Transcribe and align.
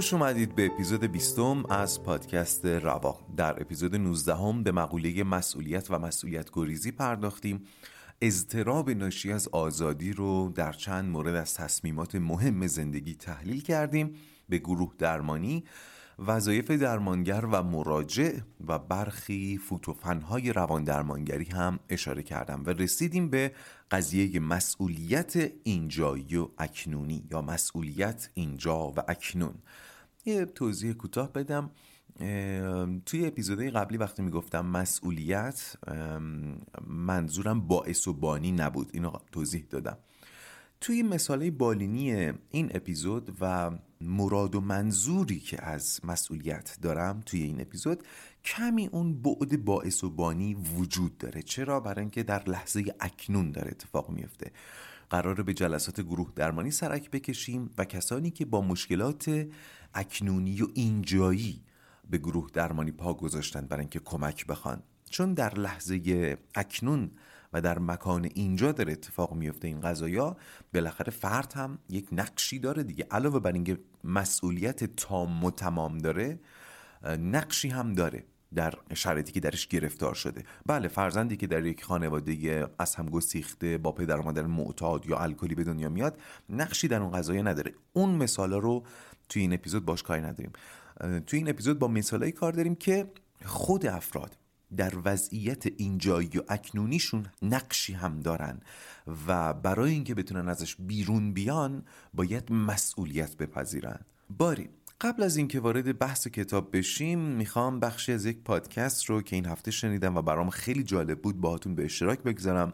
خوش 0.00 0.12
اومدید 0.14 0.54
به 0.54 0.66
اپیزود 0.66 1.04
20 1.04 1.38
از 1.70 2.02
پادکست 2.02 2.66
روا. 2.66 3.20
در 3.36 3.60
اپیزود 3.60 3.96
19 3.96 4.34
هم 4.34 4.62
به 4.62 4.72
مقوله 4.72 5.24
مسئولیت 5.24 5.90
و 5.90 5.98
مسئولیت 5.98 6.48
گریزی 6.52 6.92
پرداختیم. 6.92 7.64
اضطراب 8.20 8.90
ناشی 8.90 9.32
از 9.32 9.48
آزادی 9.48 10.12
رو 10.12 10.52
در 10.54 10.72
چند 10.72 11.10
مورد 11.10 11.34
از 11.34 11.54
تصمیمات 11.54 12.14
مهم 12.14 12.66
زندگی 12.66 13.14
تحلیل 13.14 13.60
کردیم. 13.62 14.14
به 14.48 14.58
گروه 14.58 14.94
درمانی 14.98 15.64
وظایف 16.26 16.70
درمانگر 16.70 17.44
و 17.52 17.62
مراجع 17.62 18.32
و 18.66 18.78
برخی 18.78 19.58
فوتوفنهای 19.58 20.52
روان 20.52 20.84
درمانگری 20.84 21.44
هم 21.44 21.78
اشاره 21.88 22.22
کردم 22.22 22.62
و 22.66 22.70
رسیدیم 22.70 23.30
به 23.30 23.52
قضیه 23.90 24.40
مسئولیت 24.40 25.52
اینجایی 25.64 26.36
و 26.36 26.48
اکنونی 26.58 27.24
یا 27.30 27.42
مسئولیت 27.42 28.30
اینجا 28.34 28.88
و 28.88 28.94
اکنون. 29.08 29.54
یه 30.24 30.44
توضیح 30.44 30.92
کوتاه 30.92 31.32
بدم. 31.32 31.70
توی 33.06 33.26
اپیزودهای 33.26 33.70
قبلی 33.70 33.98
وقتی 33.98 34.22
می‌گفتم 34.22 34.66
مسئولیت 34.66 35.76
منظورم 36.86 37.60
باعث 37.60 38.08
و 38.08 38.12
بانی 38.12 38.52
نبود. 38.52 38.90
اینو 38.92 39.12
توضیح 39.32 39.66
دادم. 39.70 39.98
توی 40.80 41.02
مثاله 41.02 41.50
بالینی 41.50 42.32
این 42.50 42.70
اپیزود 42.74 43.36
و 43.40 43.70
مراد 44.00 44.54
و 44.54 44.60
منظوری 44.60 45.38
که 45.40 45.64
از 45.64 46.00
مسئولیت 46.04 46.78
دارم 46.82 47.22
توی 47.26 47.42
این 47.42 47.60
اپیزود 47.60 48.04
کمی 48.44 48.86
اون 48.86 49.22
بعد 49.22 49.64
باعث 49.64 50.04
و 50.04 50.10
بانی 50.10 50.54
وجود 50.54 51.18
داره. 51.18 51.42
چرا؟ 51.42 51.80
برای 51.80 52.00
اینکه 52.00 52.22
در 52.22 52.48
لحظه 52.48 52.84
اکنون 53.00 53.52
داره 53.52 53.70
اتفاق 53.70 54.10
میفته 54.10 54.52
قراره 55.10 55.42
به 55.42 55.54
جلسات 55.54 56.00
گروه 56.00 56.32
درمانی 56.36 56.70
سرک 56.70 57.10
بکشیم 57.10 57.70
و 57.78 57.84
کسانی 57.84 58.30
که 58.30 58.44
با 58.44 58.60
مشکلات 58.60 59.46
اکنونی 59.94 60.62
و 60.62 60.66
اینجایی 60.74 61.64
به 62.10 62.18
گروه 62.18 62.50
درمانی 62.52 62.90
پا 62.90 63.14
گذاشتن 63.14 63.66
برای 63.66 63.80
اینکه 63.80 64.00
کمک 64.00 64.46
بخوان. 64.46 64.82
چون 65.10 65.34
در 65.34 65.54
لحظه 65.54 66.36
اکنون 66.54 67.10
و 67.52 67.60
در 67.60 67.78
مکان 67.78 68.28
اینجا 68.34 68.72
داره 68.72 68.92
اتفاق 68.92 69.34
میفته 69.34 69.68
این 69.68 69.80
قضایا 69.80 70.36
بالاخره 70.74 71.10
فرد 71.10 71.52
هم 71.52 71.78
یک 71.88 72.08
نقشی 72.12 72.58
داره 72.58 72.82
دیگه. 72.82 73.06
علاوه 73.10 73.40
بر 73.40 73.52
اینکه 73.52 73.78
مسئولیت 74.04 74.84
تام 74.84 75.44
و 75.44 75.50
تمام 75.50 75.98
داره 75.98 76.40
نقشی 77.04 77.68
هم 77.68 77.92
داره 77.92 78.24
در 78.54 78.74
شرایطی 78.94 79.32
که 79.32 79.40
درش 79.40 79.66
گرفتار 79.66 80.14
شده. 80.14 80.44
بله 80.66 80.88
فرزندی 80.88 81.36
که 81.36 81.46
در 81.46 81.66
یک 81.66 81.84
خانواده 81.84 82.66
از 82.78 82.94
هم 82.94 83.06
گسیخته 83.06 83.78
با 83.78 83.92
پدر 83.92 84.16
و 84.16 84.22
مادر 84.22 84.46
معتاد 84.46 85.06
یا 85.06 85.18
الکلی 85.18 85.54
به 85.54 85.64
دنیا 85.64 85.88
میاد 85.88 86.20
نقشی 86.48 86.88
در 86.88 87.02
اون 87.02 87.10
قضایه 87.10 87.42
نداره. 87.42 87.74
اون 87.92 88.10
مثالا 88.10 88.58
رو 88.58 88.84
توی 89.30 89.42
این 89.42 89.52
اپیزود 89.52 89.84
باش 89.84 90.02
کاری 90.02 90.20
نداریم. 90.20 90.52
توی 91.26 91.38
این 91.38 91.48
اپیزود 91.48 91.78
با 91.78 91.88
مثالایی 91.88 92.32
کار 92.32 92.52
داریم 92.52 92.74
که 92.74 93.10
خود 93.44 93.86
افراد 93.86 94.36
در 94.76 94.92
وضعیت 95.04 95.66
اینجایی 95.76 96.30
و 96.38 96.42
اکنونیشون 96.48 97.26
نقشی 97.42 97.92
هم 97.92 98.20
دارن 98.20 98.60
و 99.26 99.52
برای 99.52 99.92
اینکه 99.92 100.14
بتونن 100.14 100.48
ازش 100.48 100.76
بیرون 100.76 101.32
بیان 101.32 101.84
باید 102.14 102.52
مسئولیت 102.52 103.36
بپذیرن. 103.36 104.00
باری 104.38 104.68
قبل 105.00 105.22
از 105.22 105.36
اینکه 105.36 105.60
وارد 105.60 105.98
بحث 105.98 106.28
کتاب 106.28 106.76
بشیم 106.76 107.18
می‌خوام 107.18 107.80
بخشی 107.80 108.12
از 108.12 108.26
یک 108.26 108.38
پادکست 108.38 109.04
رو 109.04 109.22
که 109.22 109.36
این 109.36 109.46
هفته 109.46 109.70
شنیدم 109.70 110.16
و 110.16 110.22
برام 110.22 110.50
خیلی 110.50 110.82
جالب 110.82 111.22
بود 111.22 111.40
باهاتون 111.40 111.74
به 111.74 111.84
اشتراک 111.84 112.22
بگذارم. 112.22 112.72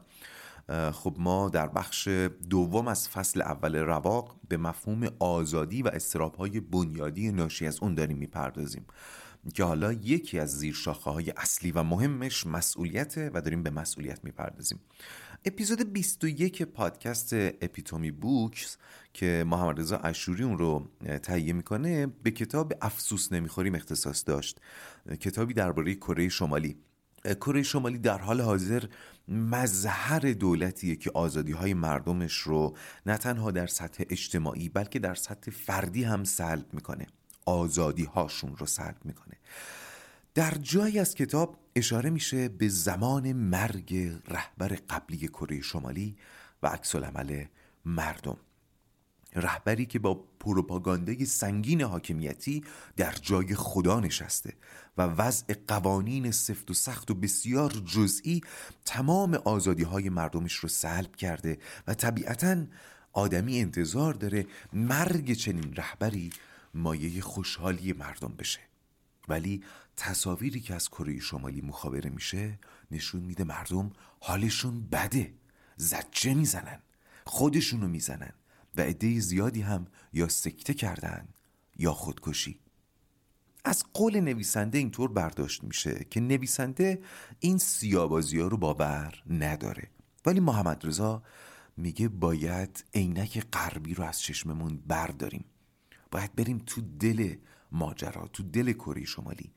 خب 0.92 1.16
ما 1.18 1.48
در 1.48 1.68
بخش 1.68 2.08
دوم 2.50 2.88
از 2.88 3.08
فصل 3.08 3.42
اول 3.42 3.76
رواق 3.76 4.36
به 4.48 4.56
مفهوم 4.56 5.08
آزادی 5.18 5.82
و 5.82 5.88
استرابهای 5.88 6.60
بنیادی 6.60 7.32
ناشی 7.32 7.66
از 7.66 7.82
اون 7.82 7.94
داریم 7.94 8.18
می‌پردازیم 8.18 8.86
که 9.54 9.64
حالا 9.64 9.92
یکی 9.92 10.38
از 10.38 10.58
زیر 10.58 10.74
شاخه 10.74 11.10
های 11.10 11.30
اصلی 11.30 11.72
و 11.72 11.82
مهمش 11.82 12.46
مسئولیته 12.46 13.30
و 13.34 13.40
داریم 13.40 13.62
به 13.62 13.70
مسئولیت 13.70 14.24
می‌پردازیم. 14.24 14.80
اپیزود 15.44 15.92
21 15.92 16.62
پادکست 16.62 17.32
اپیتومی 17.32 18.10
بوکس 18.10 18.76
که 19.14 19.44
محمد 19.46 19.80
رضا 19.80 19.96
اشوری 19.96 20.42
اون 20.42 20.58
رو 20.58 20.88
تهیه 21.22 21.52
می‌کنه 21.52 22.06
به 22.06 22.30
کتاب 22.30 22.72
افسوس 22.80 23.32
نمی‌خوریم 23.32 23.74
اختصاص 23.74 24.24
داشت. 24.26 24.60
کتابی 25.20 25.54
درباره 25.54 25.94
کره 25.94 26.28
شمالی. 26.28 26.76
کره 27.34 27.62
شمالی 27.62 27.98
در 27.98 28.18
حال 28.18 28.40
حاضر 28.40 28.84
مظهر 29.28 30.18
دولتیه 30.18 30.96
که 30.96 31.10
آزادی 31.14 31.52
های 31.52 31.74
مردمش 31.74 32.36
رو 32.38 32.76
نه 33.06 33.16
تنها 33.16 33.50
در 33.50 33.66
سطح 33.66 34.04
اجتماعی 34.10 34.68
بلکه 34.68 34.98
در 34.98 35.14
سطح 35.14 35.50
فردی 35.50 36.04
هم 36.04 36.24
سلب 36.24 36.66
می‌کنه. 36.72 37.06
آزادی 37.46 38.04
هاشون 38.04 38.56
رو 38.56 38.66
سلب 38.66 38.96
می‌کنه. 39.04 39.34
در 40.34 40.50
جایی 40.50 40.98
از 40.98 41.14
کتاب 41.14 41.58
اشاره 41.76 42.10
میشه 42.10 42.48
به 42.48 42.68
زمان 42.68 43.32
مرگ 43.32 44.20
رهبر 44.28 44.68
قبلی 44.68 45.28
کره 45.28 45.60
شمالی 45.60 46.16
و 46.62 46.66
عکس 46.66 46.94
مردم. 47.84 48.36
رهبری 49.36 49.86
که 49.86 49.98
با 49.98 50.14
پروپاگاندای 50.14 51.24
سنگین 51.24 51.82
حاکمیتی 51.82 52.64
در 52.96 53.12
جای 53.12 53.54
خدا 53.54 54.00
نشسته 54.00 54.52
و 54.98 55.02
وضع 55.02 55.54
قوانین 55.68 56.30
سفت 56.30 56.70
و 56.70 56.74
سخت 56.74 57.10
و 57.10 57.14
بسیار 57.14 57.70
جزئی 57.70 58.40
تمام 58.84 59.34
آزادی 59.34 59.82
های 59.82 60.08
مردمش 60.08 60.54
رو 60.54 60.68
سلب 60.68 61.16
کرده 61.16 61.58
و 61.86 61.94
طبیعتا 61.94 62.64
آدمی 63.12 63.60
انتظار 63.60 64.14
داره 64.14 64.46
مرگ 64.72 65.32
چنین 65.32 65.74
رهبری 65.74 66.30
مایه 66.74 67.20
خوشحالی 67.20 67.92
مردم 67.92 68.34
بشه. 68.38 68.60
ولی 69.28 69.62
تصاویری 69.96 70.60
که 70.60 70.74
از 70.74 70.88
کره 70.88 71.20
شمالی 71.20 71.60
مخابره 71.60 72.10
میشه 72.10 72.58
نشون 72.90 73.20
میده 73.20 73.44
مردم 73.44 73.92
حالشون 74.20 74.86
بده. 74.92 75.34
زجه 75.76 76.34
می‌زنن. 76.34 76.80
خودشونو 77.24 77.88
می‌زنن. 77.88 78.32
و 78.76 78.80
عده 78.80 79.20
زیادی 79.20 79.60
هم 79.60 79.86
یا 80.12 80.28
سکته 80.28 80.74
کردن 80.74 81.28
یا 81.76 81.92
خودکشی. 81.92 82.60
از 83.64 83.84
قول 83.94 84.20
نویسنده 84.20 84.78
اینطور 84.78 85.12
برداشت 85.12 85.64
میشه 85.64 86.06
که 86.10 86.20
نویسنده 86.20 87.02
این 87.40 87.58
سیابازی 87.58 88.40
ها 88.40 88.48
رو 88.48 88.56
باور 88.56 89.22
نداره. 89.30 89.90
ولی 90.26 90.40
محمد 90.40 90.86
رضا 90.86 91.22
میگه 91.76 92.08
باید 92.08 92.84
عینک 92.94 93.46
غربی 93.52 93.94
رو 93.94 94.04
از 94.04 94.20
چشممون 94.20 94.82
برداریم. 94.86 95.44
باید 96.10 96.34
بریم 96.34 96.62
تو 96.66 96.80
دل 96.80 97.34
ماجرا 97.72 98.28
تو 98.32 98.42
دل 98.42 98.72
کره 98.72 99.04
شمالی. 99.04 99.52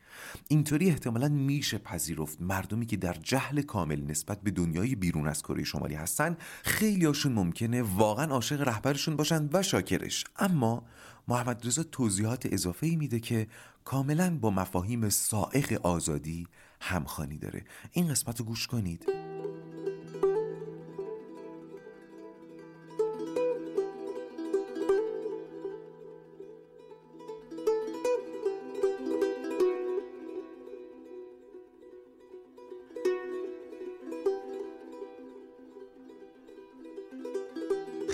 اینطوری 0.47 0.89
احتمالا 0.89 1.27
میشه 1.27 1.77
پذیرفت 1.77 2.41
مردمی 2.41 2.85
که 2.85 2.97
در 2.97 3.13
جهل 3.13 3.61
کامل 3.61 4.01
نسبت 4.01 4.41
به 4.41 4.51
دنیای 4.51 4.95
بیرون 4.95 5.27
از 5.27 5.43
کره 5.43 5.63
شمالی 5.63 5.95
هستن 5.95 6.37
خیلی 6.63 7.05
هاشون 7.05 7.31
ممکنه 7.31 7.81
واقعا 7.81 8.25
عاشق 8.25 8.61
رهبرشون 8.61 9.15
باشن 9.15 9.49
و 9.53 9.63
شاکرش. 9.63 10.25
اما 10.39 10.83
محمد 11.27 11.67
رضا 11.67 11.83
توضیحات 11.83 12.47
اضافه 12.51 12.87
ای 12.87 12.95
میده 12.95 13.19
که 13.19 13.47
کاملا 13.85 14.37
با 14.37 14.49
مفاهیم 14.49 15.09
سائق 15.09 15.85
آزادی 15.85 16.47
همخانی 16.81 17.37
داره. 17.37 17.65
این 17.91 18.07
قسمت 18.07 18.39
رو 18.39 18.45
گوش 18.45 18.67
کنید. 18.67 19.28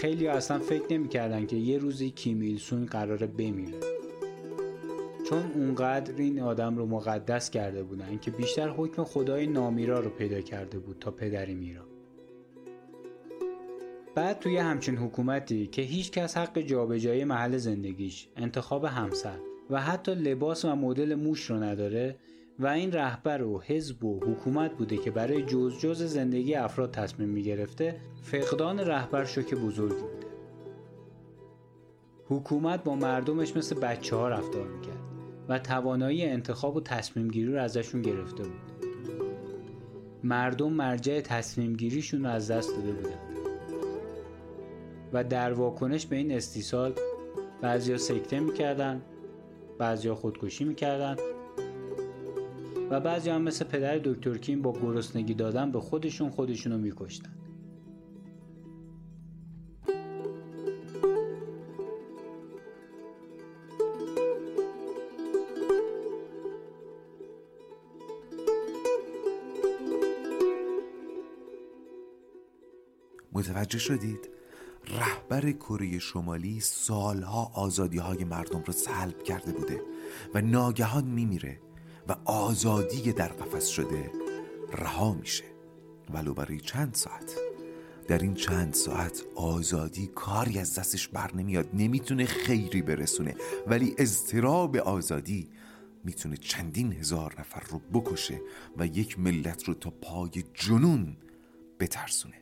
خیلی 0.05 0.27
اصلا 0.27 0.59
فکر 0.59 0.93
نمی‌کردن 0.93 1.45
که 1.45 1.55
یه 1.55 1.77
روزی 1.77 2.09
کیمیلسون 2.09 2.85
قراره 2.85 3.27
بمیره. 3.27 3.79
چون 5.29 5.51
اونقدر 5.55 6.13
این 6.17 6.39
آدم 6.39 6.77
رو 6.77 6.85
مقدس 6.85 7.49
کرده 7.49 7.83
بودن 7.83 8.17
که 8.17 8.31
بیشتر 8.31 8.69
حکم 8.69 9.03
خدای 9.03 9.47
نامیرا 9.47 9.99
رو 9.99 10.09
پیدا 10.09 10.41
کرده 10.41 10.79
بود 10.79 10.97
تا 10.99 11.11
پدری 11.11 11.53
میرا. 11.53 11.81
بعد 14.15 14.39
توی 14.39 14.57
همچین 14.57 14.97
حکومتی 14.97 15.67
که 15.67 15.81
هیچ 15.81 16.11
کس 16.11 16.37
حق 16.37 16.59
جابجایی 16.59 17.23
محل 17.23 17.57
زندگیش 17.57 18.27
انتخاب 18.35 18.85
همسر 18.85 19.37
و 19.69 19.81
حتی 19.81 20.15
لباس 20.15 20.65
و 20.65 20.75
مدل 20.75 21.15
موش 21.15 21.49
رو 21.49 21.55
نداره 21.55 22.15
و 22.59 22.67
این 22.67 22.91
رهبر 22.91 23.43
و 23.43 23.61
حزب 23.61 24.03
و 24.03 24.19
حکومت 24.19 24.77
بوده 24.77 24.97
که 24.97 25.11
برای 25.11 25.41
جز 25.41 25.79
جز 25.79 26.03
زندگی 26.03 26.55
افراد 26.55 26.91
تصمیم 26.91 27.29
می 27.29 27.43
گرفته 27.43 27.95
فقدان 28.21 28.79
رهبر 28.79 29.25
شوک 29.25 29.53
بزرگی 29.53 29.95
بوده. 29.95 30.27
حکومت 32.27 32.83
با 32.83 32.95
مردمش 32.95 33.57
مثل 33.57 33.79
بچه 33.79 34.15
ها 34.15 34.29
رفتار 34.29 34.67
می‌کرد 34.67 34.99
و 35.49 35.59
توانایی 35.59 36.25
انتخاب 36.25 36.75
و 36.75 36.81
تصمیم 36.81 37.27
گیری 37.27 37.53
رو 37.53 37.61
ازشون 37.61 38.01
گرفته 38.01 38.43
بود. 38.43 38.75
مردم 40.23 40.73
مرجع 40.73 41.21
تصمیم 41.21 41.73
گیریشون 41.73 42.23
رو 42.23 42.29
از 42.29 42.51
دست 42.51 42.75
داده 42.75 42.91
بودن. 42.91 43.19
و 45.13 45.23
در 45.23 45.53
واکنش 45.53 46.05
به 46.05 46.15
این 46.15 46.31
استیصال 46.31 46.93
بعضیا 47.61 47.97
سکته 47.97 48.39
می‌کردن 48.39 49.01
بعضیا 49.77 50.15
خودکشی 50.15 50.63
می‌کردن 50.63 51.15
و 52.89 52.99
بعضی 52.99 53.29
هم 53.29 53.41
مثل 53.41 53.65
پدر 53.65 53.97
دکتر 53.97 54.37
کیم 54.37 54.61
با 54.61 54.73
گرسنگی 54.73 55.33
دادن 55.33 55.71
به 55.71 55.79
خودشون 55.79 56.29
خودشونو 56.29 56.77
میکشتن 56.77 57.29
متوجه 73.33 73.79
شدید؟ 73.79 74.29
رهبر 74.87 75.51
کره 75.51 75.99
شمالی 75.99 76.59
سالها 76.59 77.51
آزادی 77.55 77.97
های 77.97 78.23
مردم 78.23 78.63
رو 78.65 78.73
سلب 78.73 79.23
کرده 79.23 79.51
بوده 79.51 79.81
و 80.33 80.41
ناگهان 80.41 81.03
میمیره 81.05 81.59
و 82.07 82.15
آزادی 82.25 83.13
در 83.13 83.27
قفس 83.27 83.67
شده 83.67 84.11
رها 84.71 85.13
میشه. 85.13 85.43
ولو 86.13 86.33
برای 86.33 86.59
چند 86.59 86.93
ساعت؟ 86.93 87.35
در 88.07 88.17
این 88.17 88.33
چند 88.33 88.73
ساعت 88.73 89.23
آزادی 89.35 90.07
کاری 90.07 90.59
از 90.59 90.79
دستش 90.79 91.07
بر 91.07 91.33
نمیاد 91.35 91.69
نمی‌تونه 91.73 92.25
خیری 92.25 92.81
برسونه. 92.81 93.35
ولی 93.67 93.95
اضطراب 93.97 94.77
آزادی 94.77 95.49
می‌تونه 96.03 96.37
چندین 96.37 96.93
هزار 96.93 97.35
نفر 97.39 97.63
رو 97.69 97.79
بکشه 97.79 98.41
و 98.77 98.87
یک 98.87 99.19
ملت 99.19 99.63
رو 99.63 99.73
تا 99.73 99.89
پای 99.89 100.43
جنون 100.53 101.17
بترسونه. 101.79 102.41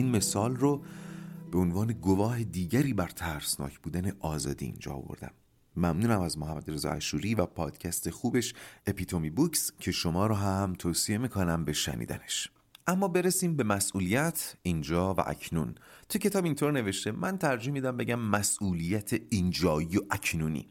این 0.00 0.10
مثال 0.10 0.56
رو 0.56 0.82
به 1.52 1.58
عنوان 1.58 1.92
گواه 1.92 2.44
دیگری 2.44 2.92
بر 2.92 3.08
ترسناک 3.08 3.78
بودن 3.78 4.12
آزادی 4.20 4.64
اینجا 4.64 4.92
آوردم. 4.92 5.30
ممنونم 5.76 6.20
از 6.20 6.38
محمد 6.38 6.70
رضا 6.70 6.90
اشوری 6.90 7.34
و 7.34 7.46
پادکست 7.46 8.10
خوبش 8.10 8.54
اپیتومی 8.86 9.30
بوکس 9.30 9.72
که 9.80 9.92
شما 9.92 10.26
رو 10.26 10.34
هم 10.34 10.74
توصیه 10.78 11.18
می‌کنم 11.18 11.64
به 11.64 11.72
شنیدنش 11.72 12.50
اما 12.86 13.08
برسیم 13.08 13.56
به 13.56 13.64
مسئولیت 13.64 14.54
اینجا 14.62 15.14
و 15.14 15.20
اکنون. 15.30 15.74
تو 16.08 16.18
کتاب 16.18 16.44
اینطور 16.44 16.72
نوشته 16.72 17.12
من 17.12 17.38
ترجیح 17.38 17.72
میدم 17.72 17.96
بگم 17.96 18.18
مسئولیت 18.18 19.10
اینجایی 19.30 19.96
و 19.96 20.00
اکنونی. 20.10 20.68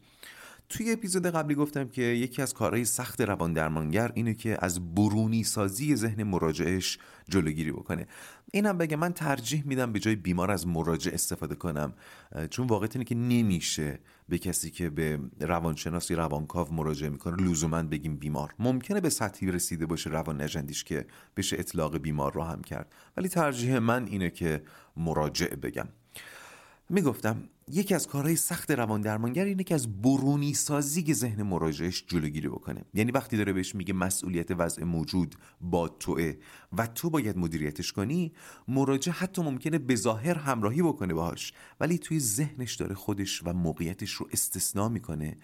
توی 0.70 0.92
اپیزود 0.92 1.26
قبلی 1.26 1.54
گفتم 1.54 1.88
که 1.88 2.02
یکی 2.02 2.42
از 2.42 2.54
کارهای 2.54 2.84
سخت 2.84 3.20
روان 3.20 3.52
درمانگر 3.52 4.12
اینه 4.14 4.34
که 4.34 4.56
از 4.60 4.94
برونی 4.94 5.44
سازی 5.44 5.96
ذهن 5.96 6.22
مراجعش 6.22 6.98
جلوگیری 7.28 7.72
بکنه. 7.72 8.06
اینم 8.52 8.78
بگم 8.78 8.98
من 8.98 9.12
ترجیح 9.12 9.62
میدم 9.66 9.92
به 9.92 9.98
جای 9.98 10.16
بیمار 10.16 10.50
از 10.50 10.66
مراجع 10.66 11.10
استفاده 11.14 11.54
کنم 11.54 11.92
چون 12.50 12.66
واقعیت 12.66 12.96
اینه 12.96 13.04
که 13.04 13.14
نمیشه 13.14 13.98
به 14.28 14.38
کسی 14.38 14.70
که 14.70 14.90
به 14.90 15.20
روانشناس 15.40 16.10
یا 16.10 16.16
روانکاو 16.16 16.74
مراجعه 16.74 17.08
می‌کنه 17.08 17.42
لزوما 17.42 17.82
بگیم 17.82 18.16
بیمار. 18.16 18.54
ممکنه 18.58 19.00
به 19.00 19.10
سطحی 19.10 19.50
رسیده 19.50 19.86
باشه 19.86 20.10
روان 20.10 20.42
نجندیش 20.42 20.84
که 20.84 21.06
بشه 21.36 21.56
اطلاق 21.58 21.98
بیمار 21.98 22.32
رو 22.32 22.42
هم 22.42 22.62
کرد. 22.62 22.92
ولی 23.16 23.28
ترجیح 23.28 23.78
من 23.78 24.06
اینه 24.06 24.30
که 24.30 24.62
مراجع 24.96 25.54
بگم. 25.54 25.88
می‌گفتم 26.88 27.42
یکی 27.72 27.94
از 27.94 28.06
کارهای 28.06 28.36
سخت 28.36 28.70
روان 28.70 29.00
درمانگر 29.00 29.44
اینه 29.44 29.64
که 29.64 29.74
از 29.74 30.02
برونی 30.02 30.54
سازی 30.54 31.14
ذهن 31.14 31.42
مراجعش 31.42 32.04
جلوگیری 32.06 32.48
بکنه. 32.48 32.84
یعنی 32.94 33.10
وقتی 33.12 33.36
داره 33.36 33.52
بهش 33.52 33.74
میگه 33.74 33.94
مسئولیت 33.94 34.50
وضع 34.50 34.84
موجود 34.84 35.34
با 35.60 35.88
توه 35.88 36.34
و 36.72 36.86
تو 36.86 37.10
باید 37.10 37.38
مدیریتش 37.38 37.92
کنی 37.92 38.32
مراجع 38.68 39.12
حتی 39.12 39.42
ممکنه 39.42 39.78
به 39.78 39.96
ظاهر 39.96 40.38
همراهی 40.38 40.82
بکنه 40.82 41.14
باهاش 41.14 41.52
ولی 41.80 41.98
توی 41.98 42.20
ذهنش 42.20 42.74
داره 42.74 42.94
خودش 42.94 43.42
و 43.44 43.52
موقعیتش 43.52 44.12
رو 44.12 44.28
استثنا 44.32 44.88
می‌کنه 44.88 45.36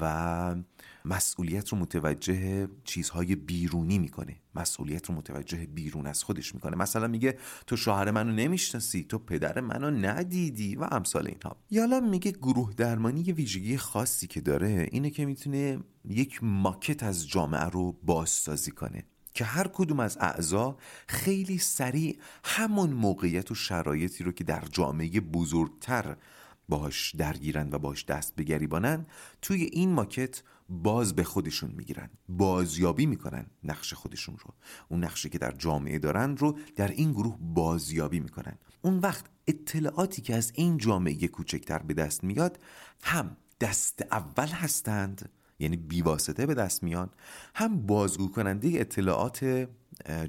و 0.00 0.56
مسئولیت 1.04 1.68
رو 1.68 1.78
متوجه 1.78 2.68
چیزهای 2.84 3.34
بیرونی 3.34 3.98
می‌کنه. 3.98 4.36
مسئولیت 4.54 5.06
رو 5.06 5.14
متوجه 5.14 5.66
بیرون 5.66 6.06
از 6.06 6.24
خودش 6.24 6.54
می‌کنه. 6.54 6.76
مثلا 6.76 7.06
میگه 7.06 7.38
تو 7.66 7.76
شوهر 7.76 8.10
منو 8.10 8.32
نمی‌شناسی 8.32 9.06
تو 9.08 9.18
پدر 9.18 9.60
منو 9.60 9.90
ندیدی 9.90 10.76
و 10.76 10.88
امثال 10.90 11.26
اینها 11.48 11.56
یالا 11.70 12.00
میگه 12.00 12.30
گروه 12.30 12.74
درمانی 12.74 13.20
یه 13.20 13.34
ویژگی 13.34 13.76
خاصی 13.76 14.26
که 14.26 14.40
داره 14.40 14.88
اینه 14.92 15.10
که 15.10 15.26
می‌تونه 15.26 15.78
یک 16.04 16.38
ماکت 16.42 17.02
از 17.02 17.28
جامعه 17.28 17.64
رو 17.64 17.92
بازسازی 17.92 18.70
کنه 18.70 19.04
که 19.34 19.44
هر 19.44 19.68
کدوم 19.68 20.00
از 20.00 20.18
اعضا 20.20 20.76
خیلی 21.08 21.58
سریع 21.58 22.18
همون 22.44 22.90
موقعیت 22.90 23.50
و 23.50 23.54
شرایطی 23.54 24.24
رو 24.24 24.32
که 24.32 24.44
در 24.44 24.64
جامعه 24.72 25.20
بزرگتر 25.20 26.16
باهاش 26.68 27.14
درگیرن 27.14 27.68
و 27.72 27.78
باهاش 27.78 28.04
دست 28.04 28.36
به 28.36 28.44
گریبانن 28.44 29.06
توی 29.42 29.62
این 29.62 29.92
ماکت 29.92 30.42
باز 30.68 31.14
به 31.14 31.24
خودشون 31.24 31.70
می‌گیرن. 31.70 32.10
بازیابی 32.28 33.06
می‌کنن 33.06 33.46
نقش 33.64 33.94
خودشون 33.94 34.36
رو. 34.38 34.54
اون 34.88 35.04
نقشی 35.04 35.28
که 35.28 35.38
در 35.38 35.50
جامعه 35.50 35.98
دارن 35.98 36.36
رو 36.36 36.58
در 36.76 36.88
این 36.88 37.12
گروه 37.12 37.36
بازیابی 37.40 38.20
می‌کنن. 38.20 38.58
اون 38.82 38.98
وقت 38.98 39.24
اطلاعاتی 39.46 40.22
که 40.22 40.34
از 40.34 40.52
این 40.54 40.76
جامعه 40.76 41.28
کوچکتر 41.28 41.78
به 41.78 41.94
دست 41.94 42.24
میاد 42.24 42.58
هم 43.02 43.36
دست 43.60 44.02
اول 44.10 44.46
هستند 44.48 45.30
یعنی 45.58 45.76
بیواسطه 45.76 46.46
به 46.46 46.54
دست 46.54 46.82
میان 46.82 47.10
هم 47.54 47.86
بازگو 47.86 48.28
کننده 48.28 48.68
اطلاعات 48.74 49.68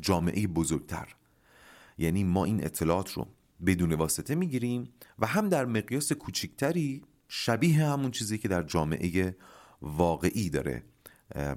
جامعه 0.02 0.48
بزرگتر. 0.48 1.16
یعنی 1.98 2.24
ما 2.24 2.46
این 2.46 2.66
اطلاعات 2.66 3.12
رو 3.12 3.28
بدون 3.66 3.94
واسطه 3.94 4.36
می‌گیریم 4.36 4.90
و 5.20 5.28
هم 5.28 5.50
در 5.50 5.66
مقیاس 5.66 6.12
کوچکتری 6.12 7.04
شبیه 7.28 7.86
همون 7.86 8.12
چیزی 8.12 8.38
که 8.38 8.48
در 8.48 8.64
جامعه 8.64 9.36
واقعی 9.82 10.50
داره. 10.50 10.84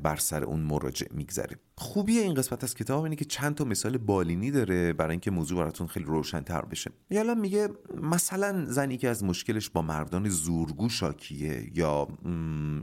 بر 0.03 0.17
سر 0.17 0.45
اون 0.45 0.61
مراجع 0.61 1.07
میگذره 1.11 1.57
خوبی 1.79 2.19
این 2.19 2.35
قسمت 2.35 2.65
از 2.65 2.75
کتاب 2.75 3.05
اینه 3.05 3.17
که 3.17 3.25
چند 3.25 3.55
تا 3.55 3.65
مثال 3.65 3.99
بالینی 3.99 4.51
داره 4.51 4.93
برای 4.93 5.11
اینکه 5.11 5.31
موضوع 5.31 5.59
براتون 5.59 5.87
خیلی 5.87 6.07
روشنتر 6.07 6.63
بشه. 6.63 6.91
یالا 7.11 7.35
میگه 7.35 7.69
مثلا 8.03 8.65
زنی 8.65 8.97
که 8.97 9.09
از 9.09 9.25
مشکلش 9.25 9.71
با 9.71 9.83
مردان 9.83 10.29
زورگو 10.29 10.89
شاکیه 10.89 11.71
یا 11.75 12.09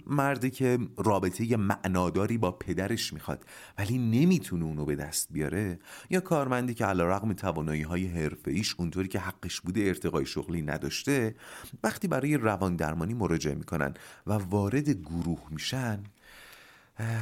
مردی 0.07 0.49
که 0.49 0.77
رابطه 0.97 1.57
معناداری 1.57 2.37
با 2.37 2.51
پدرش 2.51 3.13
می‌خواد 3.13 3.45
ولی 3.77 3.97
نمی‌تونه 3.97 4.65
اونو 4.65 4.85
به 4.85 4.95
دست 4.95 5.27
بیاره 5.31 5.79
یا 6.09 6.19
کارمندی 6.19 6.73
که 6.73 6.85
علیرغم 6.85 7.33
توانایی 7.33 7.81
های 7.81 8.05
حرفه 8.05 8.61
اونطوری 8.77 9.07
که 9.07 9.19
حقش 9.19 9.61
بوده 9.61 9.81
ارتقای 9.81 10.25
شغلی 10.25 10.61
نداشته 10.61 11.35
وقتی 11.83 12.07
برای 12.07 12.37
روان 12.37 12.75
درمانی 12.75 13.13
مراجعه 13.13 13.55
می‌کنن 13.55 13.93
و 14.27 14.33
وارد 14.33 14.89
گروه 14.89 15.41
میشن 15.51 16.03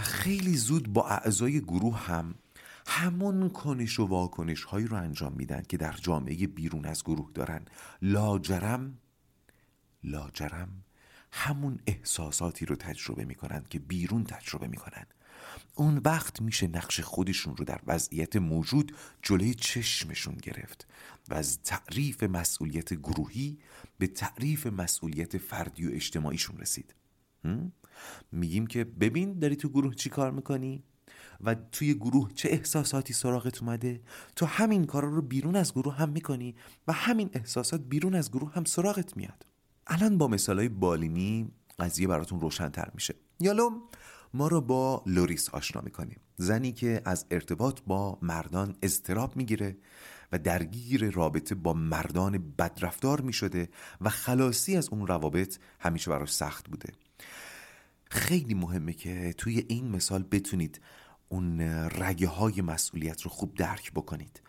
خیلی 0.01 0.57
زود 0.57 0.93
با 0.93 1.07
اعضای 1.07 1.61
گروه 1.61 1.99
هم 1.99 2.35
همون 2.87 3.49
کنش 3.49 3.99
و 3.99 4.05
واکنش 4.05 4.63
هایی 4.63 4.87
رو 4.87 4.97
انجام 4.97 5.33
میدن 5.33 5.63
که 5.69 5.77
در 5.77 5.91
جامعه 5.91 6.47
بیرون 6.47 6.85
از 6.85 7.03
گروه 7.03 7.31
دارن. 7.33 7.65
لاجرم 8.01 8.97
لاجرم 10.03 10.83
همون 11.31 11.79
احساساتی 11.87 12.65
رو 12.65 12.75
تجربه 12.75 13.25
می‌کنن 13.25 13.63
که 13.69 13.79
بیرون 13.79 14.23
تجربه 14.23 14.67
می‌کنن. 14.67 15.05
اون 15.75 16.01
وقت 16.05 16.41
میشه 16.41 16.67
نقش 16.67 16.99
خودشون 16.99 17.57
رو 17.57 17.65
در 17.65 17.81
وضعیت 17.87 18.35
موجود 18.35 18.95
جلوی 19.21 19.53
چشمشون 19.53 20.35
گرفت 20.35 20.87
و 21.29 21.33
از 21.33 21.59
تعریف 21.63 22.23
مسئولیت 22.23 22.93
گروهی 22.93 23.59
به 23.97 24.07
تعریف 24.07 24.67
مسئولیت 24.67 25.37
فردی 25.37 25.87
و 25.87 25.91
اجتماعیشون 25.93 26.57
رسید. 26.57 26.95
میگیم 28.31 28.67
که 28.67 28.83
ببین 28.83 29.39
داری 29.39 29.55
تو 29.55 29.69
گروه 29.69 29.95
چی 29.95 30.09
کار 30.09 30.31
می‌کنی 30.31 30.83
و 31.41 31.55
توی 31.55 31.93
گروه 31.93 32.31
چه 32.33 32.49
احساساتی 32.49 33.13
سراغت 33.13 33.63
اومده؟ 33.63 34.01
تو 34.35 34.45
همین 34.45 34.85
کارا 34.85 35.09
رو 35.09 35.21
بیرون 35.21 35.55
از 35.55 35.73
گروه 35.73 35.95
هم 35.95 36.09
می‌کنی 36.09 36.55
و 36.87 36.93
همین 36.93 37.29
احساسات 37.33 37.81
بیرون 37.81 38.15
از 38.15 38.31
گروه 38.31 38.53
هم 38.53 38.63
سراغت 38.63 39.17
میاد. 39.17 39.45
الان 39.87 40.17
با 40.17 40.27
مثالای 40.27 40.69
بالینی 40.69 41.51
قضیه 41.79 42.07
براتون 42.07 42.39
روشنتر 42.39 42.91
میشه. 42.93 43.15
یالوم 43.39 43.81
ما 44.33 44.47
رو 44.47 44.61
با 44.61 45.03
لوریس 45.05 45.49
آشنا 45.49 45.81
می‌کنیم. 45.81 46.19
زنی 46.37 46.71
که 46.71 47.01
از 47.05 47.25
ارتباط 47.31 47.79
با 47.87 48.19
مردان 48.21 48.75
اضطراب 48.81 49.35
می‌گیره 49.35 49.77
و 50.31 50.39
درگیر 50.39 51.09
رابطه 51.09 51.55
با 51.55 51.73
مردان 51.73 52.53
بدرفتار 52.57 53.21
می‌شده 53.21 53.69
و 54.01 54.09
خلاصی 54.09 54.77
از 54.77 54.89
اون 54.89 55.07
روابط 55.07 55.57
همیشه 55.79 56.11
براش 56.11 56.33
سخت 56.33 56.69
بوده. 56.69 56.93
خیلی 58.09 58.53
مهمه 58.53 58.93
که 58.93 59.33
توی 59.37 59.65
این 59.67 59.89
مثال 59.89 60.23
بتونید 60.31 60.81
اون 61.29 61.61
رگه 61.89 62.27
های 62.27 62.61
مسئولیت 62.61 63.21
رو 63.21 63.29
خوب 63.29 63.55
درک 63.55 63.91
بکنید. 63.91 64.41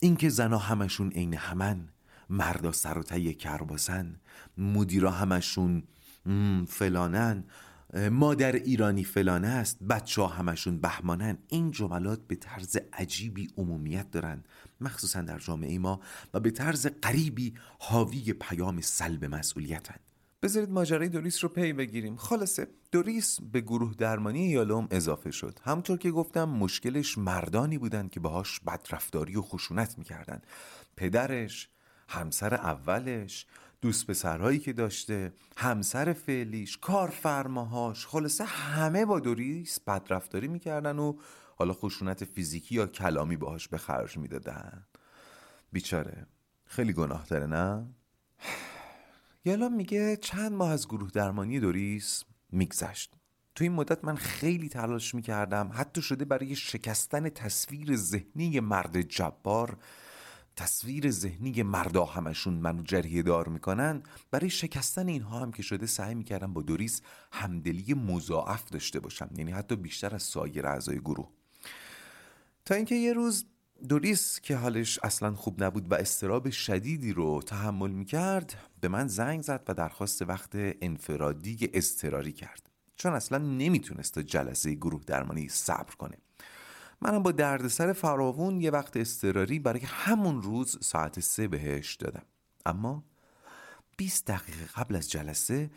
اینکه 0.00 0.28
زنا 0.28 0.58
همشون 0.58 1.10
عین 1.10 1.34
همن 1.34 1.88
مردا 2.30 2.72
سر 2.72 2.98
و 2.98 3.02
تی 3.02 3.34
کرباسن 3.34 4.20
مدیرا 4.58 5.10
همشون 5.10 5.82
فلانن 6.68 7.44
مادر 8.10 8.52
ایرانی 8.52 9.04
فلانه 9.04 9.48
است 9.48 9.82
بچه 9.82 10.22
ها 10.22 10.28
همشون 10.28 10.80
بهمانن. 10.80 11.38
این 11.48 11.70
جملات 11.70 12.26
به 12.26 12.36
طرز 12.36 12.78
عجیبی 12.92 13.48
عمومیت 13.56 14.10
دارن 14.10 14.44
مخصوصا 14.80 15.22
در 15.22 15.38
جامعه 15.38 15.78
ما 15.78 16.00
و 16.34 16.40
به 16.40 16.50
طرز 16.50 16.86
قریبی 16.86 17.54
حاوی 17.78 18.32
پیام 18.32 18.80
سلب 18.80 19.24
مسئولیتن. 19.24 19.96
بذارید 20.42 20.70
ماجرای 20.70 21.08
دوریس 21.08 21.44
رو 21.44 21.48
پی 21.48 21.72
بگیریم. 21.72 22.16
خلاصه 22.16 22.66
دوریس 22.92 23.40
به 23.40 23.60
گروه 23.60 23.94
درمانی 23.94 24.48
یالوم 24.48 24.88
اضافه 24.90 25.30
شد. 25.30 25.58
همطور 25.64 25.98
که 25.98 26.10
گفتم 26.10 26.44
مشکلش 26.44 27.18
مردانی 27.18 27.78
بودن 27.78 28.08
که 28.08 28.20
باهاش 28.20 28.60
بدرفتاری 28.60 29.36
و 29.36 29.42
خشونت 29.42 29.98
می‌کردن. 29.98 30.42
پدرش 30.96 31.68
همسر 32.08 32.54
اولش 32.54 33.46
دوست 33.80 34.06
پسرهایی 34.06 34.58
که 34.58 34.72
داشته 34.72 35.32
همسر 35.56 36.12
فعلیش 36.12 36.78
کارفرماهاش. 36.78 38.06
خلاصه 38.06 38.44
همه 38.44 39.04
با 39.04 39.20
دوریس 39.20 39.80
بدرفتاری 39.80 40.48
می‌کردن 40.48 40.98
و 40.98 41.16
حالا 41.56 41.72
خشونت 41.72 42.24
فیزیکی 42.24 42.74
یا 42.74 42.86
کلامی 42.86 43.36
باهاش 43.36 43.68
به 43.68 43.78
خرج 43.78 44.16
می‌دادن. 44.16 44.86
بیچاره 45.72 46.26
خیلی 46.64 46.92
گناه 46.92 47.26
داره 47.26 47.46
نه؟ 47.46 47.86
یالا 49.48 49.68
میگه 49.68 50.16
چند 50.16 50.52
ماه 50.52 50.70
از 50.70 50.88
گروه 50.88 51.10
درمانی 51.10 51.60
دوریس 51.60 52.24
میگذشت. 52.52 53.14
تو 53.54 53.64
این 53.64 53.72
مدت 53.72 54.04
من 54.04 54.16
خیلی 54.16 54.68
تلاش 54.68 55.14
می‌کردم 55.14 55.70
حتی 55.74 56.02
شده 56.02 56.24
برای 56.24 56.56
شکستن 56.56 57.28
تصویر 57.28 57.96
ذهنی 57.96 58.60
مرد 58.60 59.00
جبار 59.00 59.78
تصویر 60.56 61.10
ذهنی 61.10 61.62
مردا 61.62 62.04
همشون 62.04 62.54
منو 62.54 62.82
جریه 62.82 63.22
دار 63.22 63.48
می‌کنن. 63.48 64.02
برای 64.30 64.50
شکستن 64.50 65.08
اینها 65.08 65.40
هم 65.40 65.52
که 65.52 65.62
شده 65.62 65.86
سعی 65.86 66.14
می‌کردم 66.14 66.52
با 66.52 66.62
دوریس 66.62 67.02
همدلی 67.32 67.94
مضاعف 67.94 68.70
داشته 68.70 69.00
باشم 69.00 69.30
یعنی 69.36 69.52
حتی 69.52 69.76
بیشتر 69.76 70.14
از 70.14 70.22
سایر 70.22 70.66
اعضای 70.66 70.98
گروه. 70.98 71.28
تا 72.64 72.74
اینکه 72.74 72.94
یه 72.94 73.12
روز 73.12 73.44
دوریس 73.78 74.40
که 74.40 74.56
حالش 74.56 74.98
اصلا 75.02 75.34
خوب 75.34 75.64
نبود 75.64 75.92
و 75.92 75.94
استراب 75.94 76.50
شدیدی 76.50 77.12
رو 77.12 77.42
تحمل 77.42 77.90
می‌کرد 77.90 78.54
به 78.80 78.88
من 78.88 79.08
زنگ 79.08 79.42
زد 79.42 79.64
و 79.68 79.74
درخواست 79.74 80.22
وقت 80.22 80.50
انفرادی 80.54 81.70
استراری 81.74 82.32
کرد. 82.32 82.70
چون 82.96 83.12
اصلا 83.12 83.38
نمی‌تونست 83.38 84.14
تا 84.14 84.22
جلسه 84.22 84.74
گروه 84.74 85.02
درمانی 85.06 85.48
صبر 85.48 85.94
کنه. 85.94 86.18
منم 87.00 87.22
با 87.22 87.32
دردسر 87.32 87.92
فراوون 87.92 88.60
یه 88.60 88.70
وقت 88.70 88.96
استراری 88.96 89.58
برای 89.58 89.80
همون 89.84 90.42
روز 90.42 90.78
ساعت 90.80 91.20
سه 91.20 91.48
بهش 91.48 91.94
دادم. 91.94 92.24
اما 92.66 93.04
20 93.96 94.26
دقیقه 94.26 94.64
قبل 94.76 94.96
از 94.96 95.10
جلسه 95.10 95.70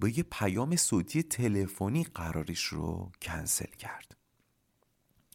با 0.00 0.08
یه 0.08 0.22
پیام 0.22 0.76
صوتی 0.76 1.22
تلفنی 1.22 2.04
قرارش 2.04 2.64
رو 2.64 3.12
کنسل 3.22 3.70
کرد. 3.78 4.16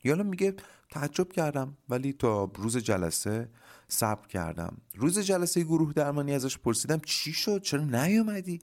یالا 0.03 0.23
میگه 0.23 0.55
تعجب 0.89 1.31
کردم 1.31 1.77
ولی 1.89 2.13
تا 2.13 2.51
روز 2.55 2.77
جلسه 2.77 3.49
صبر 3.87 4.27
کردم. 4.27 4.77
روز 4.95 5.19
جلسه 5.19 5.63
گروه 5.63 5.93
درمانی 5.93 6.33
ازش 6.33 6.57
پرسیدم 6.57 6.99
چی 7.05 7.33
شد؟ 7.33 7.61
چرا 7.61 7.81
نیومدی؟ 7.81 8.59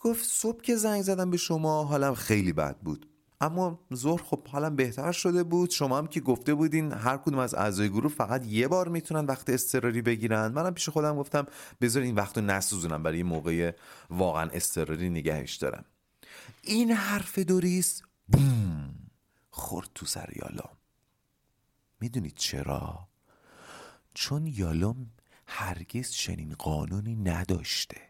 گفت 0.00 0.24
صبح 0.24 0.62
که 0.62 0.76
زنگ 0.76 1.02
زدم 1.02 1.30
به 1.30 1.36
شما 1.36 1.84
حالم 1.84 2.14
خیلی 2.14 2.52
بد 2.52 2.76
بود. 2.76 3.08
اما 3.40 3.80
ظهر 3.94 4.22
خب 4.22 4.48
حالم 4.48 4.76
بهتر 4.76 5.12
شده 5.12 5.42
بود. 5.42 5.70
شما 5.70 5.98
هم 5.98 6.06
که 6.06 6.20
گفته 6.20 6.54
بودین 6.54 6.92
هر 6.92 7.16
کدوم 7.16 7.38
از 7.38 7.54
اعضای 7.54 7.88
گروه 7.88 8.12
فقط 8.12 8.46
یه 8.46 8.68
بار 8.68 8.88
می‌تونن 8.88 9.24
وقت 9.24 9.50
استراری 9.50 10.02
بگیرن. 10.02 10.52
منم 10.52 10.74
پیش 10.74 10.88
خودم 10.88 11.16
گفتم 11.16 11.46
بذار 11.80 12.02
این 12.02 12.14
وقت 12.14 12.38
رو 12.38 12.44
نسوزونم 12.44 13.02
برای 13.02 13.22
موقع 13.22 13.72
واقعا 14.10 14.50
استراری 14.50 15.10
نگهش 15.10 15.56
دارم. 15.56 15.84
این 16.62 16.90
حرف 16.90 17.38
دوریس 17.38 18.02
بوم 18.28 18.94
خورد 19.50 19.88
تو 19.94 20.06
سر 20.06 20.32
یالوم 20.36 20.81
می‌دونید 22.02 22.34
چرا؟ 22.36 23.08
چون 24.14 24.46
یالوم 24.46 25.10
هرگز 25.46 26.10
چنین 26.10 26.54
قانونی 26.54 27.16
نداشته. 27.16 28.00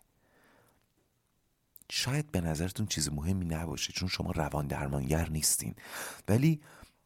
شاید 1.91 2.31
به 2.31 2.41
نظرتون 2.41 2.87
چیز 2.87 3.09
مهمی 3.09 3.45
نباشه 3.45 3.93
چون 3.93 4.09
شما 4.09 4.31
روان 4.31 4.67
درمانگر 4.67 5.29
نیستین. 5.29 5.75
ولی 6.29 6.61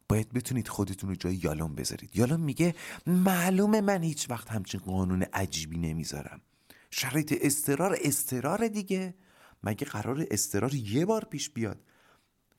باید 0.09 0.33
بتونید 0.33 0.67
خودتون 0.67 1.09
رو 1.09 1.15
جای 1.15 1.35
یالوم 1.35 1.75
بذارید. 1.75 2.15
یالوم 2.15 2.39
میگه 2.39 2.75
معلومه 3.07 3.81
من 3.81 4.03
هیچ 4.03 4.29
وقت 4.29 4.51
همچین 4.51 4.79
قانون 4.79 5.23
عجیبی 5.23 5.77
نمی‌ذارم. 5.77 6.41
شرایط 6.91 7.33
استرار 7.41 7.97
استرار 8.01 8.67
دیگه. 8.67 9.15
مگه 9.63 9.87
قرار 9.87 10.27
استرار 10.31 10.73
یه 10.73 11.05
بار 11.05 11.25
پیش 11.25 11.49
بیاد؟ 11.49 11.79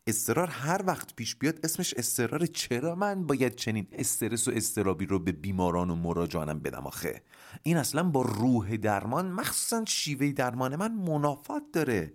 استرار 0.08 0.46
هر 0.46 0.80
وقت 0.86 1.16
پیش 1.16 1.36
بیاد 1.36 1.60
اسمش 1.64 1.94
استرار 1.94 2.46
چرا 2.46 2.94
من 2.94 3.26
باید 3.26 3.54
چنین 3.54 3.86
استرس 3.92 4.48
و 4.48 4.50
استرابی 4.50 5.06
رو 5.06 5.18
به 5.18 5.32
بیماران 5.32 5.90
و 5.90 5.94
مراجعانم 5.94 6.58
بدم 6.58 6.86
آخه؟ 6.86 7.22
این 7.62 7.76
اصلا 7.76 8.02
با 8.02 8.22
روح 8.22 8.76
درمان 8.76 9.32
مخصوصا 9.32 9.84
شیوه 9.84 10.32
درمان 10.32 10.76
من 10.76 10.92
منافات 10.92 11.62
داره. 11.72 12.12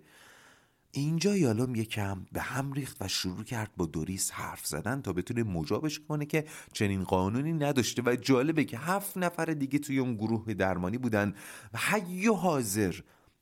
اینجا 0.90 1.36
یالوم 1.36 1.74
یکم 1.74 2.26
به 2.32 2.40
هم 2.40 2.72
ریخت 2.72 2.96
و 3.02 3.08
شروع 3.08 3.44
کرد 3.44 3.70
با 3.76 3.86
دوریس 3.86 4.30
حرف 4.30 4.66
زدن 4.66 5.02
تا 5.02 5.12
بتونه 5.12 5.42
مجابش 5.42 6.00
کنه 6.00 6.26
که 6.26 6.44
چنین 6.72 7.04
قانونی 7.04 7.52
نداشته 7.52 8.02
و 8.06 8.16
جالبه 8.16 8.64
که 8.64 8.78
هفت 8.78 9.16
نفر 9.16 9.44
دیگه 9.44 9.78
توی 9.78 9.98
اون 9.98 10.14
گروه 10.14 10.54
درمانی 10.54 10.98
بودن 10.98 11.34
و 11.74 11.78
حی 11.78 12.28
و 12.28 12.34
حاضر 12.34 12.94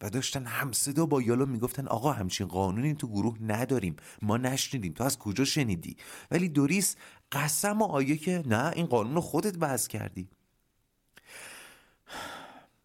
و 0.02 0.10
داشتن 0.10 0.46
همصدا 0.46 1.06
با 1.06 1.22
یالا 1.22 1.44
می‌گفتن 1.44 1.86
آقا 1.86 2.12
همچین 2.12 2.46
قانونی 2.46 2.94
تو 2.94 3.08
گروه 3.08 3.38
نداریم 3.42 3.96
ما 4.22 4.36
نشنیدیم 4.36 4.92
تو 4.92 5.04
از 5.04 5.18
کجا 5.18 5.44
شنیدی؟ 5.44 5.96
ولی 6.30 6.48
دوریس 6.48 6.96
قسم 7.32 7.82
و 7.82 7.84
آیه 7.84 8.16
که 8.16 8.42
نه 8.46 8.72
این 8.76 8.86
قانون 8.86 9.14
رو 9.14 9.20
خودت 9.20 9.54
وضع 9.60 9.88
کردی. 9.88 10.28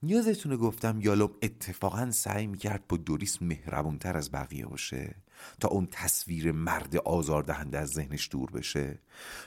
یادتونه 0.03 0.57
گفتم 0.57 0.99
یالوم 1.01 1.31
اتفاقا 1.41 2.11
سعی 2.11 2.47
می‌کرد 2.47 2.87
با 2.87 2.97
دوریس 2.97 3.41
مهربونتر 3.41 4.17
از 4.17 4.31
بقیه 4.31 4.65
باشه 4.65 5.15
تا 5.59 5.67
اون 5.67 5.87
تصویر 5.91 6.51
مرد 6.51 6.97
آزاردهنده 6.97 7.79
از 7.79 7.89
ذهنش 7.89 8.29
دور 8.31 8.51
بشه؟ 8.51 8.99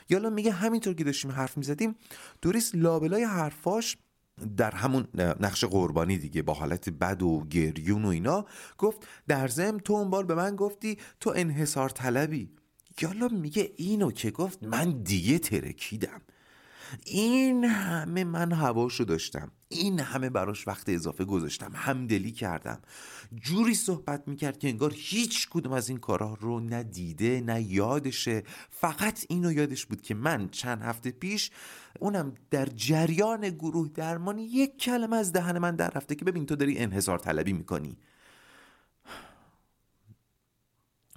یالوم 0.09 0.33
میگه 0.33 0.51
همینطور 0.51 0.93
که 0.93 1.03
داشتیم 1.03 1.31
حرف 1.31 1.57
می‌زدیم 1.57 1.95
دوریس 2.41 2.75
لابلای 2.75 3.23
حرفاش 3.23 3.97
در 4.57 4.71
همون 4.71 5.07
نقش 5.39 5.63
قربانی 5.63 6.17
دیگه 6.17 6.41
با 6.41 6.53
حالت 6.53 6.89
بد 6.89 7.21
و 7.21 7.45
گریون 7.49 8.05
و 8.05 8.07
اینا 8.07 8.45
گفت 8.77 9.07
در 9.27 9.47
زم 9.47 9.77
تو 9.77 9.93
اون 9.93 10.09
بار 10.09 10.25
به 10.25 10.35
من 10.35 10.55
گفتی 10.55 10.97
تو 11.19 11.33
انحصار 11.35 11.89
طلبی. 11.89 12.49
یالا 13.01 13.27
میگه 13.27 13.71
اینو 13.77 14.11
که 14.11 14.31
گفت 14.31 14.63
من 14.63 15.01
دیگه 15.03 15.39
ترکیدم. 15.39 16.21
این 17.05 17.63
همه 17.63 18.23
من 18.23 18.51
هواشو 18.51 19.03
داشتم. 19.03 19.51
این 19.69 19.99
همه 19.99 20.29
براش 20.29 20.67
وقت 20.67 20.89
اضافه 20.89 21.25
گذاشتم. 21.25 21.71
همدلی 21.75 22.31
کردم. 22.31 22.81
جوری 23.35 23.75
صحبت 23.75 24.27
می‌کرد 24.27 24.59
که 24.59 24.69
انگار 24.69 24.93
هیچ 24.95 25.49
کدوم 25.49 25.73
از 25.73 25.89
این 25.89 25.97
کارها 25.97 26.37
رو 26.41 26.59
نه 26.59 26.83
دیده 26.83 27.41
نه 27.45 27.61
یادشه. 27.61 28.43
فقط 28.69 29.25
اینو 29.29 29.51
یادش 29.51 29.85
بود 29.85 30.01
که 30.01 30.13
من 30.13 30.49
چند 30.49 30.81
هفته 30.81 31.11
پیش 31.11 31.51
اونم 31.99 32.33
در 32.51 32.65
جریان 32.65 33.49
گروه 33.49 33.89
درمانی 33.93 34.43
یک 34.43 34.77
کلمه 34.77 35.15
از 35.15 35.31
دهن 35.33 35.57
من 35.57 35.75
در 35.75 35.89
رفته 35.89 36.15
که 36.15 36.25
ببین 36.25 36.45
تو 36.45 36.55
داری 36.55 36.77
انحصار 36.77 37.19
طلبی 37.19 37.53
می‌کنی. 37.53 37.97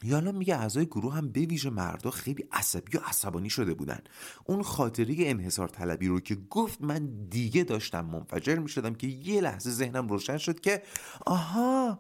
یالا 0.05 0.33
میگه 0.33 0.57
اعضای 0.57 0.87
گروه 0.87 1.15
هم 1.15 1.29
به 1.29 1.41
ویژه 1.41 1.71
مردا 1.71 2.11
خیلی 2.11 2.45
عصبی 2.53 2.97
و 2.97 3.01
عصبانی 3.05 3.51
شده 3.51 3.75
بودن. 3.75 4.01
اون 4.45 4.63
خاطره 4.63 5.15
انحصار 5.19 5.69
طلبی 5.69 6.09
رو 6.09 6.21
که 6.21 6.35
گفت 6.35 6.83
من 6.83 7.27
دیگه 7.29 7.65
داشتم 7.65 8.05
منفجر 8.07 8.59
می‌شدم 8.59 8.95
که 8.95 9.07
یه 9.07 9.41
لحظه 9.41 9.71
ذهنم 9.71 10.09
روشن 10.09 10.37
شد 10.37 10.61
که 10.61 10.83
آها 11.27 11.99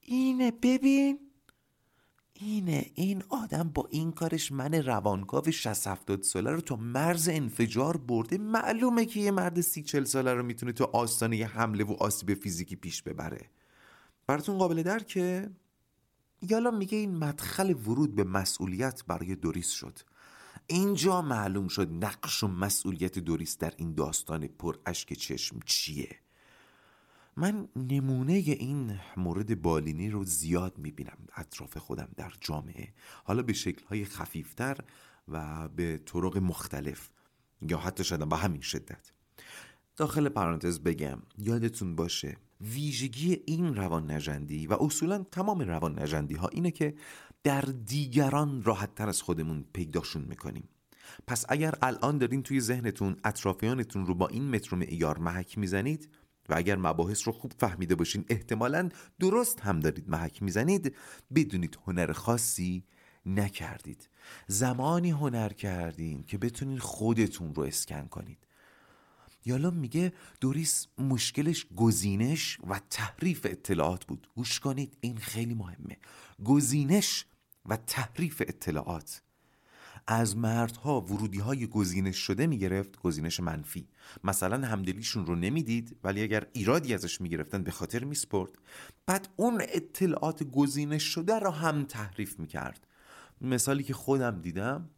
اینه 0.00 0.50
ببین. 0.62 1.18
اینه 2.34 2.86
این 2.94 3.22
آدم 3.28 3.70
با 3.74 3.88
این 3.90 4.12
کارش 4.12 4.52
من 4.52 4.74
روانکاو 4.74 5.50
60 5.50 5.86
70 5.86 6.22
ساله 6.22 6.50
رو 6.50 6.60
تو 6.60 6.76
مرز 6.76 7.28
انفجار 7.28 7.96
برده. 7.96 8.38
معلومه 8.38 9.06
که 9.06 9.20
یه 9.20 9.30
مرد 9.30 9.60
سی 9.60 9.82
40 9.82 10.04
ساله 10.04 10.34
رو 10.34 10.42
می‌تونه 10.42 10.72
تو 10.72 10.84
آستانه 10.84 11.44
حمله 11.44 11.84
و 11.84 11.92
آسیب 11.92 12.34
فیزیکی 12.34 12.76
پیش 12.76 13.02
ببره. 13.02 13.50
براتون 14.26 14.58
قابل 14.58 14.82
درکه؟ 14.82 15.50
یالا 16.50 16.70
میگه 16.70 16.98
این 16.98 17.16
مدخل 17.16 17.70
ورود 17.70 18.14
به 18.14 18.24
مسئولیت 18.24 19.04
برای 19.04 19.34
دوریس 19.34 19.70
شد. 19.70 19.98
اینجا 20.66 21.22
معلوم 21.22 21.68
شد 21.68 22.04
نقش 22.04 22.44
و 22.44 22.48
مسئولیت 22.48 23.18
دوریس 23.18 23.58
در 23.58 23.72
این 23.76 23.94
داستان 23.94 24.46
پر 24.46 24.76
اشک 24.86 25.12
چشم 25.12 25.60
چیه. 25.64 26.18
من 27.36 27.68
نمونه 27.76 28.32
این 28.32 29.00
مورد 29.16 29.62
بالینی 29.62 30.10
رو 30.10 30.24
زیاد 30.24 30.78
می‌بینم 30.78 31.18
اطراف 31.36 31.76
خودم 31.76 32.08
در 32.16 32.32
جامعه. 32.40 32.92
حالا 33.24 33.42
به 33.42 33.52
شکلهای 33.52 34.04
خفیفتر 34.04 34.76
و 35.28 35.68
به 35.68 36.00
طرق 36.06 36.36
مختلف 36.36 37.08
یا 37.62 37.78
حتی 37.78 38.04
شدن 38.04 38.28
با 38.28 38.36
همین 38.36 38.60
شدت. 38.60 39.12
داخل 39.96 40.28
پرانتز 40.28 40.80
بگم 40.80 41.18
یادتون 41.38 41.96
باشه 41.96 42.36
ویژگی 42.60 43.42
این 43.46 43.74
روان 43.74 44.10
نجندی 44.10 44.66
و 44.66 44.72
اصولا 44.80 45.24
تمام 45.30 45.60
روان 45.60 46.02
نجندی 46.02 46.34
ها 46.34 46.48
اینه 46.48 46.70
که 46.70 46.94
در 47.42 47.60
دیگران 47.60 48.62
راحت 48.62 48.94
تر 48.94 49.08
از 49.08 49.22
خودمون 49.22 49.64
پیداشون 49.72 50.22
می‌کنیم. 50.22 50.68
پس 51.26 51.44
اگر 51.48 51.74
الان 51.82 52.18
دارین 52.18 52.42
توی 52.42 52.60
ذهنتون 52.60 53.16
اطرافیانتون 53.24 54.06
رو 54.06 54.14
با 54.14 54.28
این 54.28 54.50
متر 54.50 54.76
معیار 54.76 55.18
محک 55.18 55.58
می‌زنید 55.58 56.08
و 56.48 56.54
اگر 56.56 56.76
مباحث 56.76 57.26
رو 57.26 57.32
خوب 57.32 57.52
فهمیده 57.58 57.94
باشین 57.94 58.24
احتمالا 58.28 58.88
درست 59.20 59.60
هم 59.60 59.80
دارید 59.80 60.08
محک 60.08 60.42
می‌زنید 60.42 60.96
بدونید 61.34 61.78
هنر 61.86 62.12
خاصی 62.12 62.84
نکردید. 63.26 64.08
زمانی 64.46 65.10
هنر 65.10 65.48
کردین 65.48 66.22
که 66.22 66.38
بتونین 66.38 66.78
خودتون 66.78 67.54
رو 67.54 67.62
اسکن 67.62 68.06
کنید. 68.06 68.41
یالا 69.44 69.70
میگه 69.70 70.12
دوریس 70.40 70.86
مشکلش 70.98 71.66
گزینش 71.76 72.58
و 72.68 72.80
تحریف 72.90 73.46
اطلاعات 73.50 74.04
بود. 74.04 74.28
گوش 74.34 74.60
کنید 74.60 74.96
این 75.00 75.16
خیلی 75.16 75.54
مهمه. 75.54 75.96
گزینش 76.44 77.24
و 77.66 77.76
تحریف 77.76 78.42
اطلاعات. 78.46 79.22
از 80.06 80.36
مردها 80.36 81.00
ورودی 81.00 81.38
های 81.38 81.66
گزینش 81.66 82.16
شده 82.16 82.46
می‌گرفت 82.46 83.00
گزینش 83.00 83.40
منفی. 83.40 83.88
مثلا 84.24 84.66
همدلیشون 84.66 85.26
رو 85.26 85.36
نمی‌دید 85.36 85.96
ولی 86.04 86.22
اگر 86.22 86.46
ایرادی 86.52 86.94
ازش 86.94 87.20
می‌گرفتن 87.20 87.62
به 87.62 87.70
خاطر 87.70 88.04
میسپرد. 88.04 88.50
بعد 89.06 89.28
اون 89.36 89.62
اطلاعات 89.68 90.42
گزینش 90.42 91.02
شده 91.02 91.38
را 91.38 91.50
هم 91.50 91.84
تحریف 91.84 92.38
می‌کرد. 92.38 92.86
مثالی 93.40 93.82
که 93.82 93.94
خودم 93.94 94.40
دیدم 94.40 94.90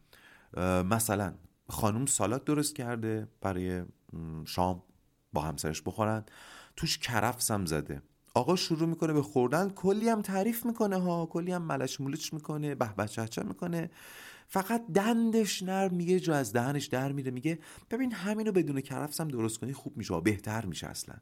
مثلا 0.90 1.34
خانم 1.68 2.06
سالات 2.06 2.44
درست 2.44 2.74
کرده 2.74 3.28
برای 3.40 3.82
شام 4.44 4.82
با 5.32 5.40
همسرش 5.40 5.82
بخورن. 5.82 6.24
توش 6.76 6.98
کرفس 6.98 7.50
هم 7.50 7.66
زده. 7.66 8.02
آقا 8.34 8.56
شروع 8.56 8.88
می‌کنه 8.88 9.12
به 9.12 9.22
خوردن. 9.22 9.70
کلی 9.70 10.08
هم 10.08 10.22
تعریف 10.22 10.66
می‌کنه 10.66 10.96
ها. 10.96 11.26
کلی 11.26 11.52
هم 11.52 11.62
ملش 11.62 12.00
مولش 12.00 12.32
می‌کنه. 12.32 12.74
به 12.74 12.86
بچه 12.86 13.42
می‌کنه. 13.42 13.90
فقط 14.48 14.86
دندش 14.86 15.62
نرم 15.62 15.94
میگه 15.94 16.20
جو 16.20 16.32
از 16.32 16.52
دهنش 16.52 16.86
در 16.86 17.12
میره. 17.12 17.30
میگه 17.30 17.58
ببین 17.90 18.12
همینو 18.12 18.52
بدون 18.52 18.80
کرفس 18.80 19.20
هم 19.20 19.28
درست 19.28 19.58
کنی 19.58 19.72
خوب 19.72 19.96
میشه 19.96 20.20
بهتر 20.20 20.64
میشه 20.64 20.86
اصلا. 20.86 21.16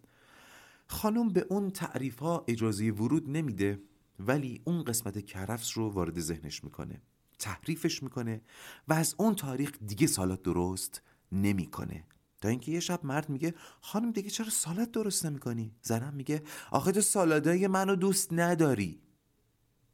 خانم 0.87 1.29
به 1.29 1.47
اون 1.51 1.71
تعریف 1.71 2.19
ها 2.19 2.45
اجازه 2.49 2.91
ورود 2.91 3.31
نمیده 3.31 3.83
ولی 4.19 4.63
اون 4.65 4.85
قسمت 4.85 5.27
کرفس 5.27 5.79
رو 5.79 5.91
وارد 5.91 6.21
ذهنش 6.21 6.65
می‌کنه. 6.65 7.03
تحریفش 7.39 8.03
می‌کنه 8.03 8.41
و 8.89 8.93
از 8.93 9.15
اون 9.19 9.35
تاریخ 9.35 9.73
دیگه 9.87 10.07
سالات 10.07 10.43
درست 10.43 11.03
نمی‌کنه. 11.33 12.05
تا 12.43 12.49
اینکه 12.49 12.73
یه 12.73 12.81
شب 12.81 13.05
مرد 13.05 13.29
میگه 13.29 13.55
خانم 13.81 14.13
دیگه 14.13 14.31
چرا 14.31 14.51
سالاد 14.51 14.91
درست 14.91 15.27
نمی‌کنی؟ 15.27 15.75
زنم 15.83 16.15
میگه 16.15 16.43
آخه 16.71 16.93
تو 16.93 17.01
سالادای 17.01 17.67
منو 17.67 17.97
دوست 17.97 18.33
نداری. 18.33 19.03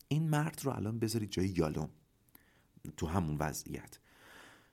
این 0.09 0.29
مرد 0.29 0.61
رو 0.65 0.73
الان 0.73 0.99
بذاری 0.99 1.27
جای 1.27 1.49
یالوم 1.57 1.91
تو 2.97 3.07
همون 3.07 3.37
وضعیت. 3.39 3.99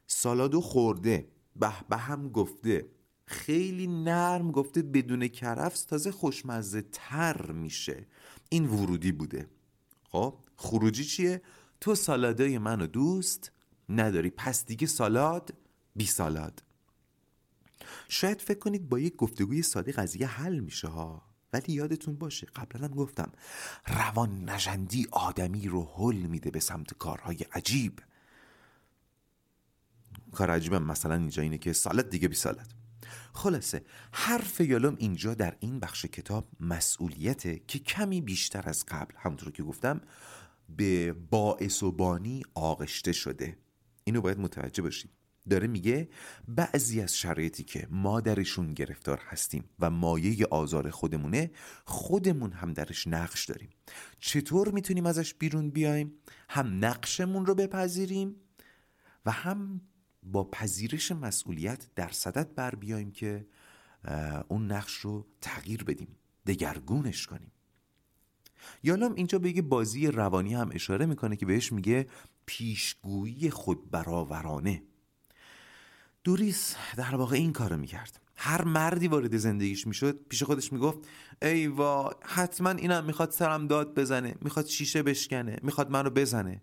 سالادو 0.07 0.61
خورده 0.61 1.27
به 1.55 1.71
به 1.89 1.97
هم 1.97 2.29
گفته 2.29 2.89
خیلی 3.25 3.88
نرم 3.88 4.51
گفته 4.51 4.81
بدون 4.81 5.27
کرفس 5.27 5.83
تازه 5.83 6.11
خوشمزه 6.11 6.81
تر 6.91 7.51
میشه. 7.51 8.07
این 8.49 8.65
ورودی 8.65 9.11
بوده. 9.11 9.49
خب 10.09 10.38
خروجی 10.55 11.05
چیه؟ 11.05 11.41
تو 11.81 11.95
سالادای 11.95 12.57
منو 12.57 12.88
دوست 12.88 13.51
نداری 13.89 14.29
پس 14.29 14.65
دیگه 14.65 14.88
سالاد 14.88 15.53
بی 15.95 16.05
سالاد. 16.05 16.63
شاید 18.09 18.41
فکر 18.41 18.59
کنید 18.59 18.89
با 18.89 18.99
یک 18.99 19.15
گفتگوی 19.15 19.61
ساده 19.61 19.91
قضیه 19.91 20.27
حل 20.27 20.59
میشه 20.59 20.87
ها. 20.87 21.35
ولی 21.53 21.73
یادتون 21.73 22.15
باشه 22.15 22.47
قبلا 22.55 22.87
هم 22.87 22.93
گفتم 22.93 23.31
روان 23.87 24.49
نجندی 24.49 25.07
آدمی 25.11 25.67
رو 25.67 25.83
حل 25.95 26.15
میده 26.15 26.51
به 26.51 26.59
سمت 26.59 26.93
کارهای 26.93 27.37
عجیب. 27.51 27.99
کار 30.31 30.51
عجیبم 30.51 30.83
مثلا 30.83 31.15
اینجا 31.15 31.41
اینه 31.41 31.57
که 31.57 31.73
سالت 31.73 32.09
دیگه 32.09 32.27
بی 32.27 32.35
سالت 32.35 32.67
خلاصه 33.33 33.85
حرف 34.11 34.61
یالوم 34.61 34.95
اینجا 34.99 35.33
در 35.33 35.55
این 35.59 35.79
بخش 35.79 36.05
کتاب 36.05 36.47
مسئولیته 36.59 37.61
که 37.67 37.79
کمی 37.79 38.21
بیشتر 38.21 38.69
از 38.69 38.85
قبل 38.85 39.15
همونطور 39.17 39.51
که 39.51 39.63
گفتم 39.63 40.01
به 40.69 41.13
باعث 41.13 41.83
و 41.83 41.91
بانی 41.91 42.43
آغشته 42.53 43.11
شده. 43.11 43.57
اینو 44.03 44.21
باید 44.21 44.39
متوجه 44.39 44.83
باشید. 44.83 45.14
داره 45.49 45.67
میگه 45.67 46.10
بعضی 46.47 47.01
از 47.01 47.17
شرایطی 47.17 47.63
که 47.63 47.88
ما 47.91 48.21
درشون 48.21 48.73
گرفتار 48.73 49.21
هستیم 49.25 49.63
و 49.79 49.89
مایه 49.89 50.45
آزار 50.45 50.89
خودمونه 50.89 51.51
خودمون 51.86 52.51
هم 52.51 52.73
درش 52.73 53.08
نقش 53.08 53.45
داریم. 53.45 53.69
چطور 54.19 54.71
می‌تونیم 54.71 55.05
ازش 55.05 55.34
بیرون 55.34 55.69
بیایم؟ 55.69 56.13
هم 56.49 56.86
نقشمون 56.86 57.45
رو 57.45 57.55
بپذیریم 57.55 58.36
و 59.25 59.31
هم 59.31 59.81
با 60.23 60.43
پذیرش 60.43 61.12
مسئولیت 61.12 61.88
در 61.95 62.10
صدت 62.10 62.47
بر 62.55 62.75
بیایم 62.75 63.12
که 63.12 63.47
اون 64.47 64.71
نقش 64.71 64.93
رو 64.93 65.27
تغییر 65.41 65.84
بدیم 65.84 66.08
دگرگونش 66.45 67.27
کنیم. 67.27 67.51
یالام 68.84 69.13
اینجا 69.15 69.39
به 69.39 69.62
بازی 69.62 70.08
روانی 70.08 70.53
هم 70.53 70.69
اشاره 70.73 71.05
می‌کنه 71.05 71.36
که 71.36 71.45
بهش 71.45 71.71
میگه 71.71 72.08
پیشگویی 72.45 73.49
خود 73.49 73.91
برآورانه 73.91 74.84
دوریس 76.25 76.75
در 76.97 77.15
واقع 77.15 77.35
این 77.35 77.53
کارو 77.53 77.77
می‌کرد. 77.77 78.21
هر 78.35 78.63
مردی 78.63 79.07
وارد 79.07 79.38
زندگیش 79.38 79.88
می‌شد 79.88 80.19
پیش 80.29 80.43
خودش 80.43 80.73
می‌گفت 80.73 80.99
ای 81.41 81.67
وا 81.67 82.11
حتما 82.23 82.69
اینم 82.69 83.05
می‌خواد 83.05 83.31
سرم 83.31 83.67
داد 83.67 83.99
بزنه 83.99 84.35
می‌خواد 84.41 84.65
شیشه 84.65 85.03
بشکنه 85.03 85.57
می‌خواد 85.63 85.91
منو 85.91 86.09
بزنه. 86.09 86.61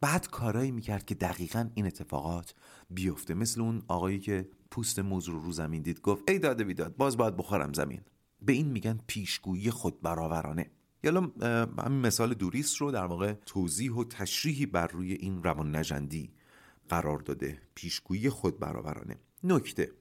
بعد 0.00 0.30
کارایی 0.30 0.70
می‌کرد 0.70 1.04
که 1.04 1.14
دقیقا 1.14 1.70
این 1.74 1.86
اتفاقات 1.86 2.54
بیفته. 2.90 3.34
مثل 3.34 3.60
اون 3.60 3.82
آقایی 3.88 4.18
که 4.18 4.48
پوست 4.70 4.98
موز 4.98 5.28
رو 5.28 5.40
رو 5.40 5.52
زمین 5.52 5.82
دید 5.82 6.00
گفت 6.00 6.30
ای 6.30 6.38
داده 6.38 6.64
بیداد 6.64 6.96
باز 6.96 7.16
باید 7.16 7.36
بخورم 7.36 7.72
زمین. 7.72 8.00
به 8.42 8.52
این 8.52 8.66
میگن 8.66 9.00
پیشگویی 9.06 9.70
خود 9.70 10.02
برآورانه 10.02 10.70
یالا 11.04 11.30
همین 11.78 12.00
مثال 12.00 12.34
دوریس 12.34 12.82
رو 12.82 12.90
در 12.90 13.04
واقع 13.04 13.32
توضیح 13.32 13.92
و 13.92 14.04
تشریحی 14.04 14.66
بر 14.66 14.86
روی 14.86 15.12
این 15.12 15.42
روان 15.42 15.76
نجندی 15.76 16.32
قرار 16.92 17.18
داده. 17.18 17.58
پیشگویی 17.74 18.30
خود 18.30 18.58
برآورانه. 18.58 19.16
نکته. 19.44 19.92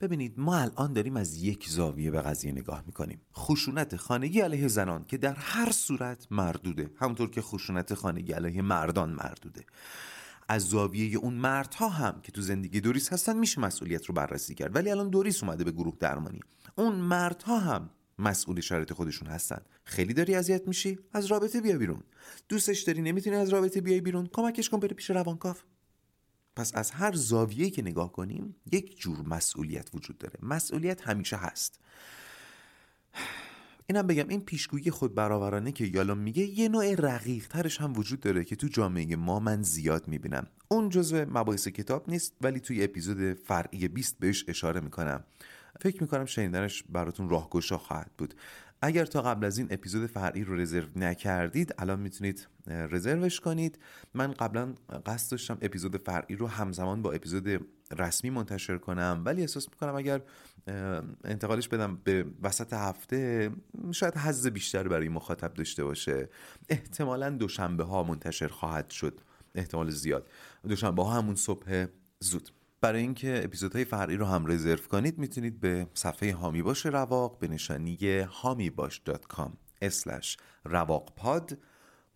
ببینید 0.00 0.34
ما 0.36 0.56
الان 0.56 0.92
داریم 0.92 1.16
از 1.16 1.42
یک 1.42 1.68
زاویه 1.68 2.10
به 2.10 2.22
قضیه 2.22 2.52
نگاه 2.52 2.82
می‌کنیم. 2.86 3.20
خشونت 3.34 3.96
خانگی 3.96 4.40
علیه 4.40 4.68
زنان 4.68 5.04
که 5.04 5.16
در 5.16 5.34
هر 5.34 5.70
صورت 5.72 6.26
مردوده. 6.30 6.90
همونطور 6.96 7.30
که 7.30 7.42
خشونت 7.42 7.94
خانگی 7.94 8.32
علیه 8.32 8.62
مردان 8.62 9.10
مردوده. 9.10 9.64
از 10.48 10.62
زاویه 10.62 11.16
اون 11.16 11.34
مردها 11.34 11.88
هم 11.88 12.20
که 12.22 12.32
تو 12.32 12.40
زندگی 12.40 12.80
دوریس 12.80 13.12
هستن 13.12 13.38
میشه 13.38 13.60
مسئولیت 13.60 14.06
رو 14.06 14.14
بررسی 14.14 14.54
کرد. 14.54 14.76
ولی 14.76 14.90
الان 14.90 15.10
دوریس 15.10 15.42
اومده 15.42 15.64
به 15.64 15.72
گروه 15.72 15.96
درمانی. 16.00 16.40
اون 16.76 16.94
مردها 16.94 17.58
هم 17.58 17.90
مسئول 18.18 18.60
شرایط 18.60 18.92
خودشون 18.92 19.28
هستن. 19.28 19.62
خیلی 19.84 20.14
داری 20.14 20.34
اذیت 20.34 20.68
میشی؟ 20.68 20.98
از 21.12 21.26
رابطه 21.26 21.60
بیا 21.60 21.78
بیرون. 21.78 22.02
دوستش 22.48 22.82
داری؟ 22.82 23.02
نمی‌تونی 23.02 23.36
از 23.36 23.48
رابطه 23.48 23.80
بیای 23.80 24.00
بیرون. 24.00 24.28
کمکش 24.32 24.68
کن 24.68 24.80
بره 24.80 24.94
پیش 24.94 25.10
روانکاو. 25.10 25.56
پس 26.56 26.74
از 26.74 26.90
هر 26.90 27.12
زاویه‌ای 27.12 27.70
که 27.70 27.82
نگاه 27.82 28.12
کنیم 28.12 28.56
یک 28.72 29.00
جور 29.00 29.20
مسئولیت 29.20 29.90
وجود 29.94 30.18
داره. 30.18 30.38
مسئولیت 30.42 31.08
همیشه 31.08 31.36
هست. 31.36 31.80
اینم 33.86 34.06
بگم 34.06 34.28
این 34.28 34.40
پیشگویی 34.40 34.90
خود 34.90 35.14
برآورانه 35.14 35.72
که 35.72 35.84
یالا 35.84 36.14
میگه 36.14 36.42
یه 36.42 36.68
نوع 36.68 36.94
رقیق 36.94 37.48
ترش 37.48 37.80
هم 37.80 37.92
وجود 37.96 38.20
داره 38.20 38.44
که 38.44 38.56
تو 38.56 38.66
جامعه 38.66 39.16
ما 39.16 39.40
من 39.40 39.62
زیاد 39.62 40.08
می‌بینم. 40.08 40.46
اون 40.68 40.88
جزء 40.88 41.24
مباحث 41.24 41.68
کتاب 41.68 42.10
نیست 42.10 42.34
ولی 42.40 42.60
توی 42.60 42.84
اپیزود 42.84 43.34
فرعی 43.34 43.88
20 43.88 44.18
بهش 44.18 44.44
اشاره 44.48 44.80
می‌کنم. 44.80 45.24
فکر 45.80 46.02
می‌کنم 46.02 46.24
شنیدنش 46.24 46.82
براتون 46.82 47.28
راهگشا 47.28 47.78
خواهد 47.78 48.10
بود. 48.18 48.34
اگر 48.82 49.04
تا 49.04 49.22
قبل 49.22 49.44
از 49.46 49.58
این 49.58 49.68
اپیزود 49.70 50.06
فرعی 50.06 50.44
رو 50.44 50.56
رزرو 50.56 50.88
نکردید 50.96 51.74
الان 51.78 52.00
می‌تونید 52.00 52.48
رزروش 52.66 53.40
کنید. 53.40 53.78
من 54.14 54.32
قبلا 54.32 54.74
قصد 55.06 55.30
داشتم 55.30 55.58
اپیزود 55.62 55.96
فرعی 55.96 56.36
رو 56.36 56.46
همزمان 56.46 57.02
با 57.02 57.12
اپیزود 57.12 57.66
رسمی 57.98 58.30
منتشر 58.30 58.78
کنم 58.78 59.22
ولی 59.24 59.40
احساس 59.40 59.68
می‌کنم 59.68 59.94
اگر 59.94 60.20
انتقالش 61.24 61.68
بدم 61.68 61.96
به 62.04 62.24
وسط 62.42 62.72
هفته 62.72 63.50
شاید 63.92 64.16
حز 64.16 64.46
بیشتر 64.46 64.88
برای 64.88 65.08
مخاطب 65.08 65.54
داشته 65.54 65.84
باشه. 65.84 66.28
احتمالا 66.68 67.30
دوشنبه 67.30 67.84
ها 67.84 68.02
منتشر 68.02 68.48
خواهد 68.48 68.90
شد 68.90 69.20
احتمال 69.54 69.90
زیاد. 69.90 70.28
دوشنبه 70.68 71.04
ها 71.04 71.10
همون 71.10 71.34
صبح 71.34 71.86
زود. 72.20 72.50
برای 72.82 73.00
اینکه 73.00 73.40
اپیزودهای 73.44 73.84
فرعی 73.84 74.16
رو 74.16 74.26
هم 74.26 74.46
رزرو 74.46 74.76
کنید 74.76 75.18
می‌تونید 75.18 75.60
به 75.60 75.86
صفحه 75.94 76.34
هامی 76.34 76.62
باش 76.62 76.86
رواق 76.86 77.38
به 77.38 77.48
نشانی 77.48 77.98
hamibash.com 78.42 79.50
رواق 80.64 81.12
پاد 81.16 81.58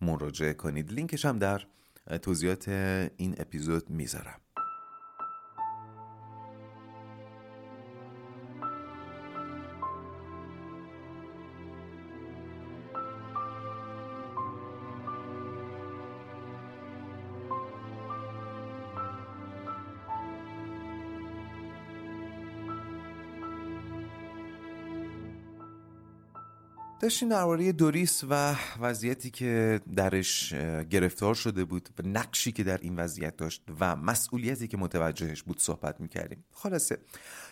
مراجعه 0.01 0.53
کنید. 0.53 0.91
لینکش 0.91 1.25
هم 1.25 1.39
در 1.39 1.61
توضیحات 2.21 2.67
این 3.17 3.35
اپیزود 3.37 3.89
می‌ذارم. 3.89 4.39
داشتیم 27.07 27.29
درباره 27.29 27.71
دوریس 27.71 28.23
و 28.29 28.55
وضعیتی 28.79 29.29
که 29.29 29.81
درش 29.95 30.53
گرفتار 30.89 31.35
شده 31.35 31.65
بود 31.65 31.89
و 31.99 32.07
نقشی 32.07 32.51
که 32.51 32.63
در 32.63 32.77
این 32.77 32.95
وضعیت 32.95 33.37
داشت 33.37 33.63
و 33.79 33.95
مسئولیتی 33.95 34.67
که 34.67 34.77
متوجهش 34.77 35.43
بود 35.43 35.59
صحبت 35.59 36.01
می‌کردیم. 36.01 36.43
خلاصه 36.51 36.97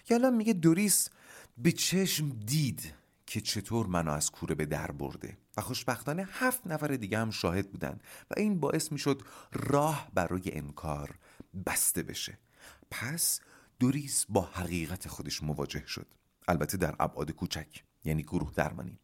یالا 0.09 0.29
میگه 0.29 0.53
دوریس 0.53 1.09
به 1.57 1.71
چشم 1.71 2.29
دید 2.29 2.93
که 3.25 3.41
چطور 3.41 3.87
منو 3.87 4.11
از 4.11 4.31
کوره 4.31 4.55
به 4.55 4.65
در 4.65 4.91
برده 4.91 5.37
و 5.57 5.61
خوشبختانه 5.61 6.27
هفت 6.31 6.67
نفر 6.67 6.87
دیگه 6.87 7.17
هم 7.17 7.29
شاهد 7.29 7.71
بودن 7.71 7.99
و 8.31 8.33
این 8.37 8.59
باعث 8.59 8.91
می‌شد 8.91 9.21
راه 9.53 10.11
برای 10.13 10.41
انکار 10.45 11.19
بسته 11.65 12.03
بشه. 12.03 12.37
پس 12.91 13.39
دوریس 13.79 14.25
با 14.29 14.41
حقیقت 14.41 15.07
خودش 15.07 15.43
مواجه 15.43 15.85
شد. 15.87 16.07
البته 16.47 16.77
در 16.77 16.95
ابعاد 16.99 17.31
کوچک 17.31 17.83
یعنی 18.03 18.23
گروه 18.23 18.51
درمانی. 18.55 18.99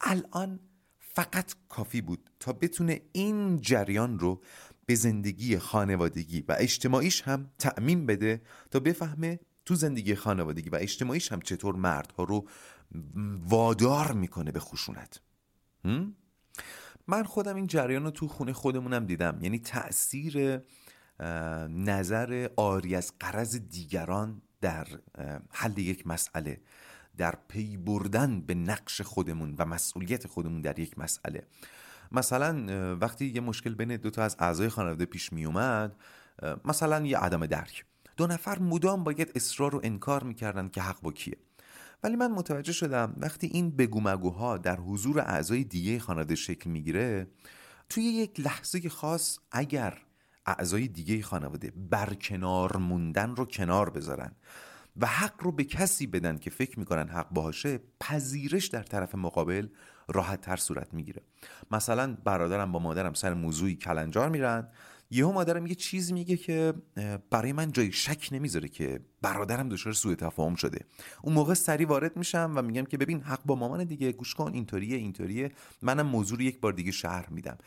الان 0.00 0.60
فقط 0.98 1.54
کافی 1.68 2.00
بود 2.00 2.30
تا 2.40 2.52
بتونه 2.52 3.00
این 3.12 3.60
جریان 3.60 4.18
رو 4.18 4.42
به 4.86 4.94
زندگی 4.94 5.58
خانوادگی 5.58 6.40
و 6.40 6.56
اجتماعیش 6.58 7.22
هم 7.22 7.50
تأمین 7.58 8.06
بده 8.06 8.42
تا 8.70 8.80
بفهمه 8.80 9.40
تو 9.64 9.74
زندگی 9.74 10.14
خانوادگی 10.14 10.70
و 10.70 10.76
اجتماعیش 10.76 11.32
هم 11.32 11.40
چطور 11.40 11.76
مردها 11.76 12.24
رو 12.24 12.48
وادار 13.38 14.12
می‌کنه 14.12 14.52
به 14.52 14.60
خشونت. 14.60 15.20
من 17.06 17.22
خودم 17.24 17.56
این 17.56 17.66
جریان 17.66 18.04
رو 18.04 18.10
تو 18.10 18.28
خونه 18.28 18.52
خودمونم 18.52 19.06
دیدم. 19.06 19.38
یعنی 19.42 19.58
تأثیر 19.58 20.60
نظر 21.68 22.48
آری 22.56 22.94
از 22.94 23.12
قرض 23.20 23.56
دیگران 23.56 24.42
در 24.60 24.86
حل 25.50 25.78
یک 25.78 26.06
مسئله. 26.06 26.60
در 27.16 27.34
پی 27.48 27.76
بردن 27.76 28.40
به 28.40 28.54
نقش 28.54 29.00
خودمون 29.00 29.54
و 29.58 29.64
مسئولیت 29.64 30.26
خودمون 30.26 30.60
در 30.60 30.78
یک 30.78 30.98
مسئله. 30.98 31.46
مثلا 32.12 32.66
وقتی 33.00 33.26
یه 33.26 33.40
مشکل 33.40 33.74
بین 33.74 33.96
دو 33.96 34.10
تا 34.10 34.22
از 34.22 34.36
اعضای 34.38 34.68
خانواده 34.68 35.04
پیش 35.04 35.32
می 35.32 35.44
اومد 35.44 35.96
مثلا 36.64 37.06
یه 37.06 37.18
عدم 37.18 37.46
درک. 37.46 37.84
دو 38.16 38.26
نفر 38.26 38.58
مدام 38.58 39.04
باید 39.04 39.32
اصرار 39.34 39.74
و 39.74 39.80
انکار 39.84 40.22
می‌کردن 40.24 40.68
که 40.68 40.82
حق 40.82 41.00
با 41.00 41.12
کیه. 41.12 41.36
ولی 42.02 42.16
من 42.16 42.30
متوجه 42.30 42.72
شدم 42.72 43.14
وقتی 43.16 43.46
این 43.46 43.70
بگو 43.70 44.56
در 44.56 44.76
حضور 44.76 45.20
اعضای 45.20 45.64
دیگه 45.64 45.98
خانواده 45.98 46.34
شکل 46.34 46.70
می‌گیره 46.70 47.26
توی 47.88 48.02
یک 48.04 48.40
لحظه 48.40 48.88
خاص 48.88 49.38
اگر 49.52 49.98
اعضای 50.46 50.88
دیگه 50.88 51.22
خانواده 51.22 51.72
برکنار 51.90 52.76
موندن 52.76 53.36
رو 53.36 53.44
کنار 53.44 53.90
بذارن 53.90 54.32
و 54.96 55.06
حق 55.06 55.42
رو 55.42 55.52
به 55.52 55.64
کسی 55.64 56.06
بدن 56.06 56.38
که 56.38 56.50
فکر 56.50 56.78
می‌کنن 56.78 57.08
حق 57.08 57.28
باشه 57.30 57.80
پذیرش 58.00 58.66
در 58.66 58.82
طرف 58.82 59.14
مقابل 59.14 59.68
راحت 60.08 60.40
تر 60.40 60.56
صورت 60.56 60.94
می‌گیره. 60.94 61.22
مثلا 61.70 62.16
برادرم 62.24 62.72
با 62.72 62.78
مادرم 62.78 63.14
سر 63.14 63.34
موضوعی 63.34 63.74
کلنجار 63.74 64.28
میرن 64.28 64.68
یهو 65.14 65.32
مادرم 65.32 65.66
یه 65.66 65.74
چیز 65.74 66.12
میگه 66.12 66.36
که 66.36 66.74
برای 67.30 67.52
من 67.52 67.72
جای 67.72 67.92
شک 67.92 68.28
نمی‌ذاره 68.32 68.68
که 68.68 69.00
برادرم 69.22 69.68
دچار 69.68 69.92
سوء 69.92 70.14
تفاهم 70.14 70.54
شده. 70.54 70.84
اون 71.22 71.34
موقع 71.34 71.54
سری 71.54 71.84
وارد 71.84 72.16
میشم 72.16 72.52
و 72.56 72.62
میگم 72.62 72.84
که 72.84 72.98
ببین 72.98 73.20
حق 73.20 73.44
با 73.44 73.54
مامان 73.54 73.84
دیگه 73.84 74.12
گوش 74.12 74.34
کن 74.34 74.52
اینطوریه 74.54 74.96
اینطوریه. 74.96 75.52
منم 75.82 76.06
موضوع 76.06 76.42
یک 76.42 76.60
بار 76.60 76.72
دیگه 76.72 76.92
شهر 76.92 77.28
میدم. 77.30 77.58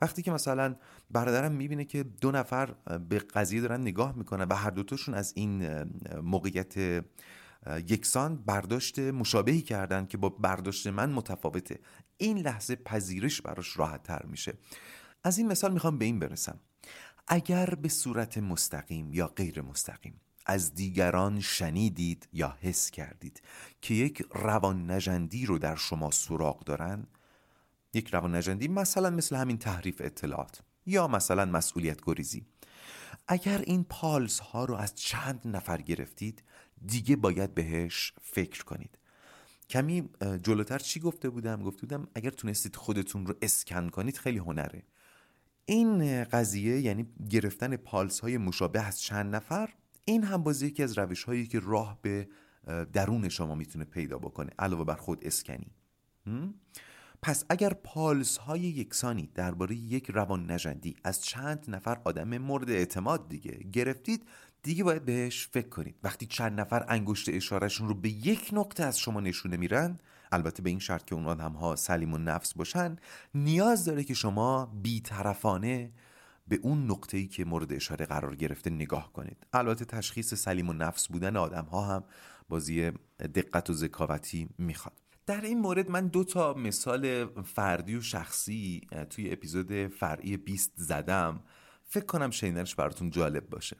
وقتی 0.00 0.22
که 0.22 0.30
مثلا 0.30 0.76
برادرم 1.10 1.52
می‌بینه 1.52 1.84
که 1.84 2.02
دو 2.02 2.30
نفر 2.30 2.74
به 3.08 3.18
قضیه 3.18 3.60
دارن 3.60 3.80
نگاه 3.80 4.16
می‌کنن 4.16 4.44
و 4.44 4.54
هر 4.54 4.70
دوتاشون 4.70 5.14
از 5.14 5.32
این 5.36 5.82
موقعیت 6.22 7.04
یکسان 7.88 8.36
برداشت 8.36 8.98
مشابهی 8.98 9.62
کردن 9.62 10.06
که 10.06 10.16
با 10.16 10.28
برداشت 10.28 10.86
من 10.86 11.12
متفاوته. 11.12 11.78
این 12.16 12.38
لحظه 12.38 12.76
پذیرش 12.76 13.40
براش 13.40 13.76
راحت 13.76 14.02
تر 14.02 14.22
میشه. 14.26 14.54
از 15.24 15.38
این 15.38 15.46
مثال 15.46 15.72
می‌خوام 15.72 15.98
به 15.98 16.04
این 16.04 16.18
برسم. 16.18 16.60
اگر 17.28 17.66
به 17.66 17.88
صورت 17.88 18.38
مستقیم 18.38 19.12
یا 19.12 19.26
غیر 19.26 19.62
مستقیم 19.62 20.20
از 20.46 20.74
دیگران 20.74 21.40
شنیدید 21.40 22.28
یا 22.32 22.58
حس 22.60 22.90
کردید 22.90 23.42
که 23.80 23.94
یک 23.94 24.22
روان 24.30 24.90
نجندی 24.90 25.46
رو 25.46 25.58
در 25.58 25.76
شما 25.76 26.10
سراغ 26.10 26.64
دارن 26.64 27.06
یک 27.94 28.08
روان 28.08 28.36
نجندی 28.36 28.68
مثلا 28.68 29.10
مثل 29.10 29.36
همین 29.36 29.58
تحریف 29.58 30.00
اطلاعات 30.04 30.62
یا 30.86 31.08
مثلا 31.08 31.44
مسئولیت 31.44 31.98
گریزی 32.02 32.46
اگر 33.28 33.58
این 33.58 33.84
پالس 33.84 34.38
ها 34.40 34.64
رو 34.64 34.74
از 34.74 34.94
چند 34.94 35.40
نفر 35.44 35.82
گرفتید 35.82 36.42
دیگه 36.86 37.16
باید 37.16 37.54
بهش 37.54 38.12
فکر 38.22 38.64
کنید. 38.64 38.98
کمی 39.70 40.08
جلوتر 40.42 40.78
چی 40.78 41.00
گفته 41.00 41.30
بودم؟ 41.30 41.62
گفته 41.62 41.80
بودم 41.80 42.08
اگر 42.14 42.30
تونستید 42.30 42.76
خودتون 42.76 43.26
رو 43.26 43.34
اسکن 43.42 43.88
کنید 43.88 44.18
خیلی 44.18 44.38
هنره. 44.38 44.82
این 45.64 46.24
قضیه 46.24 46.80
یعنی 46.80 47.06
گرفتن 47.30 47.76
پالس 47.76 48.20
های 48.20 48.38
مشابه 48.38 48.82
از 48.82 49.00
چند 49.00 49.34
نفر 49.34 49.68
این 50.04 50.24
هم 50.24 50.42
بازی 50.42 50.66
یکی 50.66 50.82
از 50.82 50.98
روش 50.98 51.24
هایی 51.24 51.46
که 51.46 51.60
راه 51.60 51.98
به 52.02 52.28
درون 52.92 53.28
شما 53.28 53.54
می‌تونه 53.54 53.84
پیدا 53.84 54.18
بکنه 54.18 54.50
علاوه 54.58 54.84
بر 54.84 54.94
خود 54.94 55.18
اسکنی. 55.22 55.70
پس 57.22 57.44
اگر 57.48 57.72
پالس 57.72 58.36
های 58.36 58.60
یکسانی 58.60 59.30
درباره 59.34 59.74
یک 59.74 60.10
روان 60.10 60.50
نجندی 60.50 60.96
از 61.04 61.24
چند 61.24 61.64
نفر 61.68 62.00
آدم 62.04 62.38
مورد 62.38 62.70
اعتماد 62.70 63.28
دیگه 63.28 63.58
گرفتید 63.72 64.26
دیگه 64.62 64.84
باید 64.84 65.04
بهش 65.04 65.46
فکر 65.46 65.68
کنید. 65.68 65.96
وقتی 66.02 66.26
چند 66.26 66.60
نفر 66.60 66.84
انگشت 66.88 67.28
اشارهشون 67.28 67.88
رو 67.88 67.94
به 67.94 68.08
یک 68.08 68.50
نقطه 68.52 68.84
از 68.84 68.98
شما 68.98 69.20
نشونه 69.20 69.56
میرن 69.56 69.98
البته 70.32 70.62
به 70.62 70.70
این 70.70 70.78
شرط 70.78 71.04
که 71.04 71.14
اون 71.14 71.26
آدم 71.26 71.52
ها 71.52 71.76
سلیم 71.76 72.14
و 72.14 72.18
نفس 72.18 72.54
باشن 72.54 72.96
نیاز 73.34 73.84
داره 73.84 74.04
که 74.04 74.14
شما 74.14 74.66
بیطرفانه 74.82 75.92
به 76.48 76.58
اون 76.62 76.90
نقطه 76.90 77.16
ای 77.16 77.26
که 77.26 77.44
مورد 77.44 77.72
اشاره 77.72 78.06
قرار 78.06 78.36
گرفته 78.36 78.70
نگاه 78.70 79.12
کنید. 79.12 79.46
البته 79.52 79.84
تشخیص 79.84 80.34
سلیم 80.34 80.68
و 80.68 80.72
نفس 80.72 81.08
بودن 81.08 81.36
آدم 81.36 81.64
ها 81.64 81.82
هم 81.82 82.04
بازی 82.48 82.90
دقت 83.34 83.70
و 83.70 83.72
ذکاوتی 83.72 84.48
می‌خواد. 84.58 84.94
در 85.26 85.40
این 85.40 85.60
مورد 85.60 85.90
من 85.90 86.06
دو 86.06 86.24
تا 86.24 86.54
مثال 86.54 87.26
فردی 87.42 87.96
و 87.96 88.00
شخصی 88.00 88.80
توی 89.10 89.32
اپیزود 89.32 89.86
فرعی 89.86 90.36
20 90.36 90.72
زدم. 90.76 91.40
فکر 91.84 92.04
کنم 92.04 92.30
شنیدنش 92.30 92.74
براتون 92.74 93.10
جالب 93.10 93.50
باشه. 93.50 93.76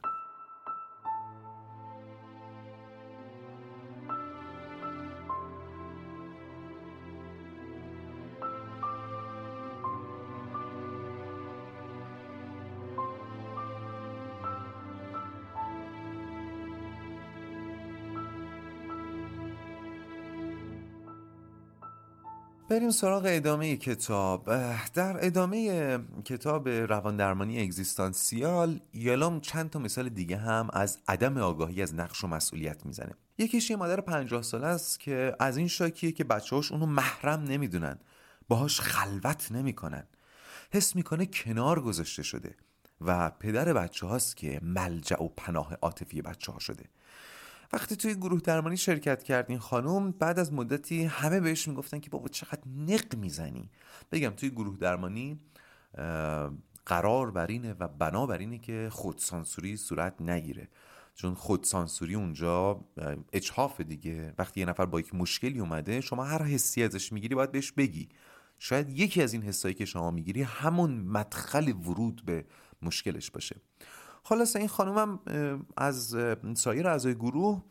بریم 22.69 22.91
سراغ 22.91 23.23
ادامه 23.27 23.77
کتاب. 23.77 24.45
در 24.93 25.25
ادامه 25.25 25.99
کتاب 26.25 26.69
روان 26.69 27.17
درمانی 27.17 27.61
اگزیستانسیال 27.61 28.79
یالوم 28.93 29.39
چند 29.39 29.69
تا 29.69 29.79
مثال 29.79 30.09
دیگه 30.09 30.37
هم 30.37 30.69
از 30.73 30.97
عدم 31.07 31.37
آگاهی 31.37 31.81
از 31.81 31.95
نقش 31.95 32.23
و 32.23 32.27
مسئولیت 32.27 32.85
می‌زنه. 32.85 33.13
یکیش 33.37 33.69
یه 33.69 33.75
مادر 33.75 34.01
پنجاه 34.01 34.41
ساله 34.41 34.67
است 34.67 34.99
که 34.99 35.35
از 35.39 35.57
این 35.57 35.67
شاکیه 35.67 36.11
که 36.11 36.23
بچه‌هاش 36.23 36.71
اونو 36.71 36.85
محرم 36.85 37.43
نمی‌دونن. 37.43 37.99
باهاش 38.47 38.81
خلوت 38.81 39.51
نمی‌کنن. 39.51 40.03
حس 40.73 40.95
می‌کنه 40.95 41.25
کنار 41.25 41.81
گذاشته 41.81 42.23
شده 42.23 42.55
و 43.01 43.29
پدر 43.29 43.73
بچه 43.73 44.07
هاست 44.07 44.37
که 44.37 44.59
ملجع 44.63 45.23
و 45.23 45.27
پناه 45.27 45.77
عاطفی 45.81 46.21
بچه 46.21 46.51
ها 46.51 46.59
شده. 46.59 46.85
وقتی 47.73 47.95
توی 47.95 48.15
گروه 48.15 48.41
درمانی 48.41 48.77
شرکت 48.77 49.23
کردین 49.23 49.59
خانم 49.59 50.11
بعد 50.11 50.39
از 50.39 50.53
مدتی 50.53 51.03
همه 51.03 51.39
بهش 51.39 51.67
می‌گفتن 51.67 51.99
که 51.99 52.09
بابا 52.09 52.27
چقدر 52.27 52.61
نق 52.77 53.15
می‌زنی. 53.15 53.69
بگم 54.11 54.29
توی 54.29 54.49
گروه 54.49 54.77
درمانی 54.77 55.39
قرار 56.85 57.31
بر 57.31 57.47
اینه 57.47 57.75
و 57.79 57.87
بنا 57.87 58.25
بر 58.25 58.37
اینه 58.37 58.57
که 58.57 58.89
خودسانسوری 58.91 59.77
صورت 59.77 60.21
نگیره. 60.21 60.67
چون 61.15 61.33
خودسانسوری 61.33 62.15
اونجا 62.15 62.85
اچهاف 63.33 63.81
دیگه. 63.81 64.33
وقتی 64.37 64.59
یه 64.59 64.65
نفر 64.65 64.85
با 64.85 64.99
یک 64.99 65.15
مشکلی 65.15 65.59
اومده 65.59 66.01
شما 66.01 66.23
هر 66.23 66.43
حسی 66.43 66.83
ازش 66.83 67.11
می‌گیری 67.11 67.35
باید 67.35 67.51
بهش 67.51 67.71
بگی. 67.71 68.09
شاید 68.59 68.89
یکی 68.89 69.21
از 69.21 69.33
این 69.33 69.41
حسایی 69.41 69.73
که 69.73 69.85
شما 69.85 70.11
می‌گیری 70.11 70.41
همون 70.41 70.91
مدخل 70.91 71.71
ورود 71.71 72.21
به 72.25 72.45
مشکلش 72.81 73.31
باشه. 73.31 73.55
خلاصه 74.25 74.59
این 74.59 74.67
خانومم 74.67 75.19
از 75.77 76.15
سایر 76.55 76.87
اعضای 76.87 77.15
گروه 77.15 77.63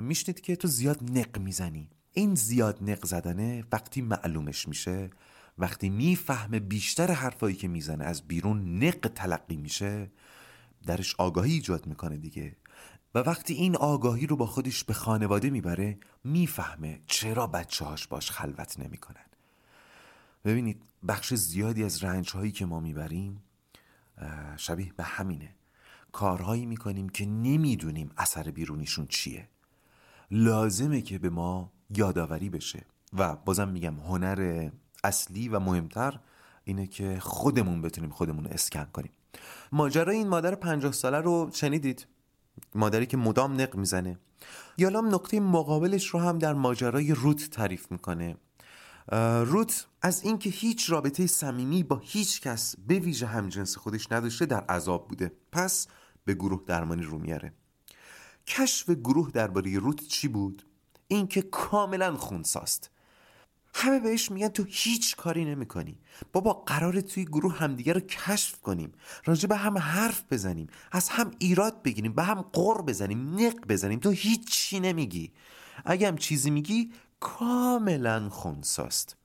میشنید 0.00 0.40
که 0.40 0.56
تو 0.56 0.68
زیاد 0.68 0.98
نق 1.10 1.38
می‌زنی. 1.38 1.90
این 2.12 2.34
زیاد 2.34 2.78
نق 2.82 3.06
زدنه 3.06 3.64
وقتی 3.72 4.02
معلومش 4.02 4.68
میشه 4.68 5.10
وقتی 5.58 5.88
می‌فهمه 5.88 6.60
بیشتر 6.60 7.10
حرفایی 7.10 7.56
که 7.56 7.68
می‌زنه 7.68 8.04
از 8.04 8.22
بیرون 8.22 8.84
نق 8.84 9.10
تلقی 9.14 9.56
میشه 9.56 10.10
درش 10.86 11.14
آگاهی 11.18 11.52
ایجاد 11.52 11.86
می‌کنه 11.86 12.16
دیگه. 12.16 12.56
و 13.14 13.18
وقتی 13.18 13.54
این 13.54 13.76
آگاهی 13.76 14.26
رو 14.26 14.36
با 14.36 14.46
خودش 14.46 14.84
به 14.84 14.92
خانواده 14.92 15.50
می‌بره 15.50 15.98
می‌فهمه 16.24 17.00
چرا 17.06 17.46
بچه 17.46 17.84
هاش 17.84 18.06
باش 18.06 18.30
خلوت 18.30 18.80
نمی‌کنن. 18.80 19.26
ببینید 20.44 20.82
بخش 21.08 21.34
زیادی 21.34 21.84
از 21.84 22.04
رنج 22.04 22.30
هایی 22.30 22.52
که 22.52 22.66
ما 22.66 22.80
می‌بریم 22.80 23.42
شبیه 24.56 24.92
به 24.96 25.04
همینه. 25.04 25.54
کارهایی 26.12 26.66
می‌کنیم 26.66 27.08
که 27.08 27.26
نمی‌دونیم 27.26 28.10
اثر 28.16 28.42
بیرونیشون 28.42 29.06
چیه. 29.06 29.48
لازمه 30.30 31.00
که 31.02 31.18
به 31.18 31.30
ما 31.30 31.72
یادآوری 31.96 32.50
بشه. 32.50 32.84
و 33.12 33.36
بازم 33.36 33.68
میگم 33.68 33.94
هنر 33.94 34.70
اصلی 35.04 35.48
و 35.48 35.58
مهمتر 35.58 36.20
اینه 36.64 36.86
که 36.86 37.18
خودمون 37.20 37.82
بتونیم 37.82 38.10
خودمون 38.10 38.44
رو 38.44 38.50
اسکن 38.50 38.84
کنیم. 38.84 39.10
ماجرای 39.72 40.16
این 40.16 40.28
مادر 40.28 40.54
پنجاه 40.54 40.92
ساله 40.92 41.20
رو 41.20 41.50
شنیدید؟ 41.54 42.06
مادری 42.74 43.06
که 43.06 43.16
مدام 43.16 43.60
نق 43.60 43.76
می‌زنه. 43.76 44.18
یالام 44.78 45.14
نقطه 45.14 45.40
مقابلش 45.40 46.06
رو 46.06 46.20
هم 46.20 46.38
در 46.38 46.52
ماجرای 46.52 47.14
روت 47.14 47.50
تعریف 47.50 47.92
می‌کنه. 47.92 48.36
روت 49.44 49.86
از 50.02 50.24
اینکه 50.24 50.50
هیچ 50.50 50.90
رابطه 50.90 51.26
صمیمی 51.26 51.82
با 51.82 52.00
هیچ 52.04 52.40
کس 52.40 52.76
به 52.86 52.98
ویژه 52.98 53.26
همجنس 53.26 53.76
خودش 53.76 54.12
نداشته 54.12 54.46
در 54.46 54.60
عذاب 54.60 55.08
بوده. 55.08 55.32
پس 55.52 55.86
به 56.28 56.34
گروه 56.34 56.62
درمانی 56.66 57.02
رو 57.02 57.18
میاره. 57.18 57.52
کشف 58.46 58.90
گروه 58.90 59.30
درباره 59.30 59.78
روت 59.78 60.06
چی 60.06 60.28
بود؟ 60.28 60.66
اینکه 61.08 61.42
کاملا 61.42 62.16
خونساست. 62.16 62.90
همه 63.74 64.00
بهش 64.00 64.30
میگن 64.30 64.48
تو 64.48 64.64
هیچ 64.68 65.16
کاری 65.16 65.44
نمی‌کنی. 65.44 65.98
بابا 66.32 66.52
قرار 66.52 67.00
توی 67.00 67.24
گروه 67.24 67.54
همدیگه 67.54 67.92
رو 67.92 68.00
کشف 68.00 68.60
کنیم. 68.60 68.92
راجع 69.24 69.48
به 69.48 69.56
هم 69.56 69.78
حرف 69.78 70.24
بزنیم. 70.30 70.66
از 70.92 71.08
هم 71.08 71.30
ایراد 71.38 71.82
بگیریم. 71.82 72.12
به 72.12 72.22
هم 72.22 72.40
قر 72.52 72.82
بزنیم. 72.82 73.34
نق 73.34 73.66
بزنیم. 73.68 73.98
تو 73.98 74.10
هیچی 74.10 74.80
نمیگی. 74.80 75.32
اگه 75.84 76.08
هم 76.08 76.16
چیزی 76.16 76.50
میگی 76.50 76.92
کاملا 77.20 78.28
خونساست. 78.28 79.16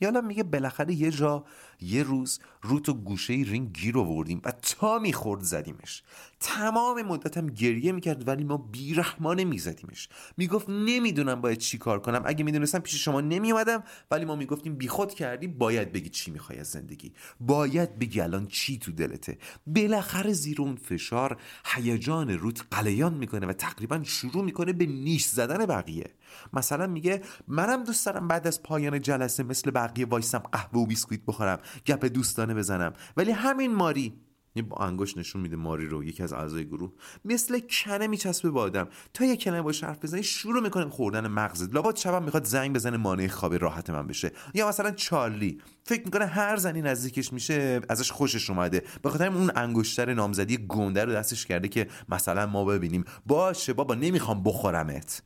یالا 0.00 0.20
میگه 0.20 0.42
بالاخره 0.42 0.94
یه 0.94 1.10
جا 1.10 1.44
یه 1.82 2.02
روز 2.02 2.40
رو 2.62 2.80
تو 2.80 2.94
گوشه 2.94 3.32
رینگ 3.32 3.72
گیر 3.72 3.98
آوردیم 3.98 4.40
و 4.44 4.52
تا 4.52 4.98
می‌خورد 4.98 5.40
زدیمش. 5.40 6.02
تمام 6.40 7.02
مدتم 7.02 7.46
گریه 7.46 7.92
می‌کرد 7.92 8.28
ولی 8.28 8.44
ما 8.44 8.56
بیرحمانه 8.56 9.44
میزدیمش. 9.44 10.08
می‌گفت 10.36 10.68
نمی‌دونم 10.68 11.40
باید 11.40 11.58
چی 11.58 11.78
کار 11.78 12.00
کنم. 12.00 12.22
اگه 12.26 12.44
می‌دونستم 12.44 12.78
پیش 12.78 13.04
شما 13.04 13.20
نمیومدم 13.20 13.82
ولی 14.10 14.24
ما 14.24 14.36
می‌گفتیم 14.36 14.74
بیخود 14.74 15.14
کردی 15.14 15.46
باید 15.46 15.92
بگی 15.92 16.08
چی 16.08 16.30
می‌خوای 16.30 16.58
از 16.58 16.66
زندگی. 16.66 17.12
باید 17.40 17.98
بگی 17.98 18.20
الان 18.20 18.46
چی 18.46 18.78
تو 18.78 18.92
دلته. 18.92 19.38
بالاخره 19.66 20.32
زیر 20.32 20.62
اون 20.62 20.76
فشار 20.76 21.40
هیجان 21.64 22.30
روت 22.30 22.64
قلیان 22.70 23.14
می‌کنه 23.14 23.46
و 23.46 23.52
تقریبا 23.52 24.02
شروع 24.04 24.44
می‌کنه 24.44 24.72
به 24.72 24.86
نیش 24.86 25.24
زدن 25.24 25.66
بقیه. 25.66 26.10
مثلا 26.52 26.86
میگه 26.86 27.22
منم 27.48 27.84
دوست 27.84 28.06
دارم 28.06 28.28
بعد 28.28 28.46
از 28.46 28.62
پایان 28.62 29.00
جلسه 29.00 29.42
مثل 29.42 29.70
بقیه 29.70 30.06
وایسم 30.06 30.38
قهوه 30.38 30.80
و 30.80 30.86
بیسکویت 30.86 31.20
بخورم. 31.26 31.58
گپ 31.86 32.04
دوستانه 32.04 32.54
بزنم. 32.54 32.92
ولی 33.16 33.30
همین 33.30 33.74
ماری. 33.74 34.20
با 34.68 34.76
انگشت 34.76 35.18
نشون 35.18 35.42
میده 35.42 35.56
ماری 35.56 35.86
رو 35.86 36.04
یکی 36.04 36.22
از 36.22 36.32
اعضای 36.32 36.64
گروه. 36.64 36.92
مثل 37.24 37.58
کنه 37.58 38.06
میچسبه 38.06 38.50
به 38.50 38.60
آدم. 38.60 38.88
تا 39.14 39.24
یه 39.24 39.36
کلمه 39.36 39.62
با 39.62 39.72
حرف 39.82 40.04
بزنی 40.04 40.22
شروع 40.22 40.62
می‌کنه 40.62 40.88
خوردن 40.88 41.26
مغزت. 41.26 41.74
لابد 41.74 41.96
شبم 41.96 42.22
می‌خواد 42.22 42.44
زنگ 42.44 42.74
بزنه 42.74 42.96
مانع 42.96 43.28
خواب 43.28 43.54
راحت 43.54 43.90
من 43.90 44.06
بشه. 44.06 44.32
یا 44.54 44.68
مثلا 44.68 44.90
چارلی. 44.90 45.60
فکر 45.84 46.04
می‌کنه 46.04 46.26
هر 46.26 46.56
زنی 46.56 46.82
نزدیکش 46.82 47.32
میشه 47.32 47.80
ازش 47.88 48.12
خوشش 48.12 48.50
اومده. 48.50 48.82
به 49.02 49.10
خاطر 49.10 49.26
اون 49.26 49.50
انگشتر 49.56 50.14
نامزدی 50.14 50.66
گنده 50.68 51.04
رو 51.04 51.12
دستش 51.12 51.46
کرده 51.46 51.68
که 51.68 51.88
مثلا 52.08 52.46
ما 52.46 52.64
ببینیم. 52.64 53.04
باشه 53.26 53.72
بابا 53.72 53.94
نمی‌خوام 53.94 54.42
بخورمت. 54.42 55.22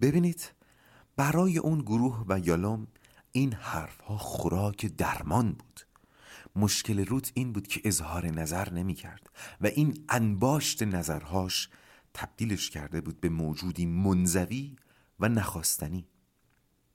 ببینید 0.00 0.52
برای 1.16 1.58
اون 1.58 1.80
گروه 1.80 2.24
و 2.28 2.38
یالوم 2.38 2.86
این 3.32 3.52
حرفها 3.52 4.18
خوراک 4.18 4.86
درمان 4.86 5.52
بود. 5.52 5.80
مشکل 6.56 7.06
روت 7.06 7.32
این 7.34 7.52
بود 7.52 7.66
که 7.66 7.80
اظهار 7.84 8.26
نظر 8.26 8.72
نمی 8.72 8.94
کرد 8.94 9.30
و 9.60 9.66
این 9.66 10.04
انباشت 10.08 10.82
نظرهاش 10.82 11.68
تبدیلش 12.14 12.70
کرده 12.70 13.00
بود 13.00 13.20
به 13.20 13.28
موجودی 13.28 13.86
منزوی 13.86 14.76
و 15.20 15.28
نخواستنی. 15.28 16.06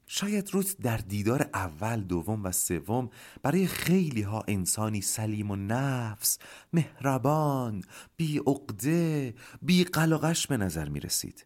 شاید 0.07 0.53
روت 0.53 0.77
در 0.77 0.97
دیدار 0.97 1.49
اول 1.53 2.01
دوم 2.01 2.43
و 2.43 2.51
سوم 2.51 3.09
برای 3.43 3.67
خیلی 3.67 4.21
ها 4.21 4.43
انسانی 4.47 5.01
سلیم 5.01 5.51
و 5.51 5.55
نفس 5.55 6.39
مهربان 6.73 7.83
بی 8.17 8.37
عقده 8.37 9.35
بی 9.61 9.83
قلقش 9.83 10.47
به 10.47 10.57
نظر 10.57 10.89
می 10.89 10.99
رسید 10.99 11.45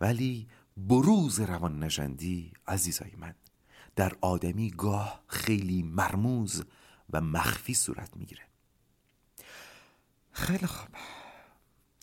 ولی 0.00 0.48
بروز 0.76 1.40
روان 1.40 1.84
نجندی 1.84 2.52
عزیزای 2.66 3.10
من 3.16 3.34
در 3.96 4.12
آدمی 4.20 4.70
گاه 4.70 5.24
خیلی 5.26 5.82
مرموز 5.82 6.64
و 7.10 7.20
مخفی 7.20 7.74
صورت 7.74 8.16
می‌گیره. 8.16 8.42
خیلی 10.32 10.66
خوب. 10.66 10.88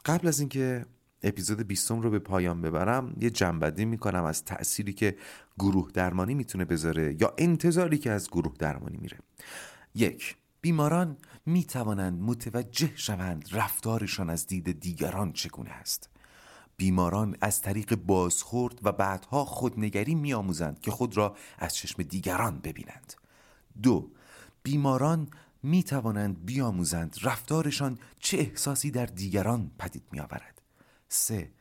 قبل 0.06 0.27
از 0.27 0.39
اینکه 0.39 0.86
اپیزود 1.23 1.62
بیستم 1.62 2.01
رو 2.01 2.10
به 2.10 2.19
پایان 2.19 2.62
ببرم 2.62 3.15
یه 3.19 3.30
جنبدی 3.30 3.86
می‌کنم 3.86 4.23
از 4.23 4.45
تأثیری 4.45 4.93
که 4.93 5.17
گروه 5.60 5.91
درمانی 5.91 6.34
می‌تونه 6.34 6.65
بذاره 6.65 7.17
یا 7.21 7.34
انتظاری 7.38 7.97
که 7.97 8.12
از 8.12 8.30
گروه 8.30 8.54
درمانی 8.60 8.97
میره. 8.97 9.17
یک 9.95 10.38
بیماران 10.62 11.17
می‌توانند 11.45 12.21
متوجه 12.21 12.91
شوند 12.95 13.49
رفتارشان 13.51 14.30
از 14.30 14.47
دید 14.47 14.80
دیگران 14.80 15.34
چگونه 15.34 15.71
است. 15.71 16.10
بیماران 16.82 17.38
از 17.41 17.62
طریق 17.62 17.96
بازخورد 17.96 18.80
و 18.84 18.91
بعدها 18.91 19.46
خودنگری 19.46 20.15
میآموزند 20.15 20.80
که 20.80 20.91
خود 20.91 21.17
را 21.17 21.36
از 21.58 21.76
چشم 21.76 22.04
دیگران 22.04 22.60
ببینند. 22.60 23.13
دو 23.84 24.10
بیماران 24.63 25.28
می 25.63 25.84
توانند 25.84 26.46
بیاموزند 26.46 27.17
رفتارشان 27.24 28.00
چه 28.20 28.38
احساسی 28.38 28.91
در 28.91 29.06
دیگران 29.06 29.72
پدید 29.80 30.04
می 30.12 30.20
آورد 30.20 30.62
سه 31.10 31.52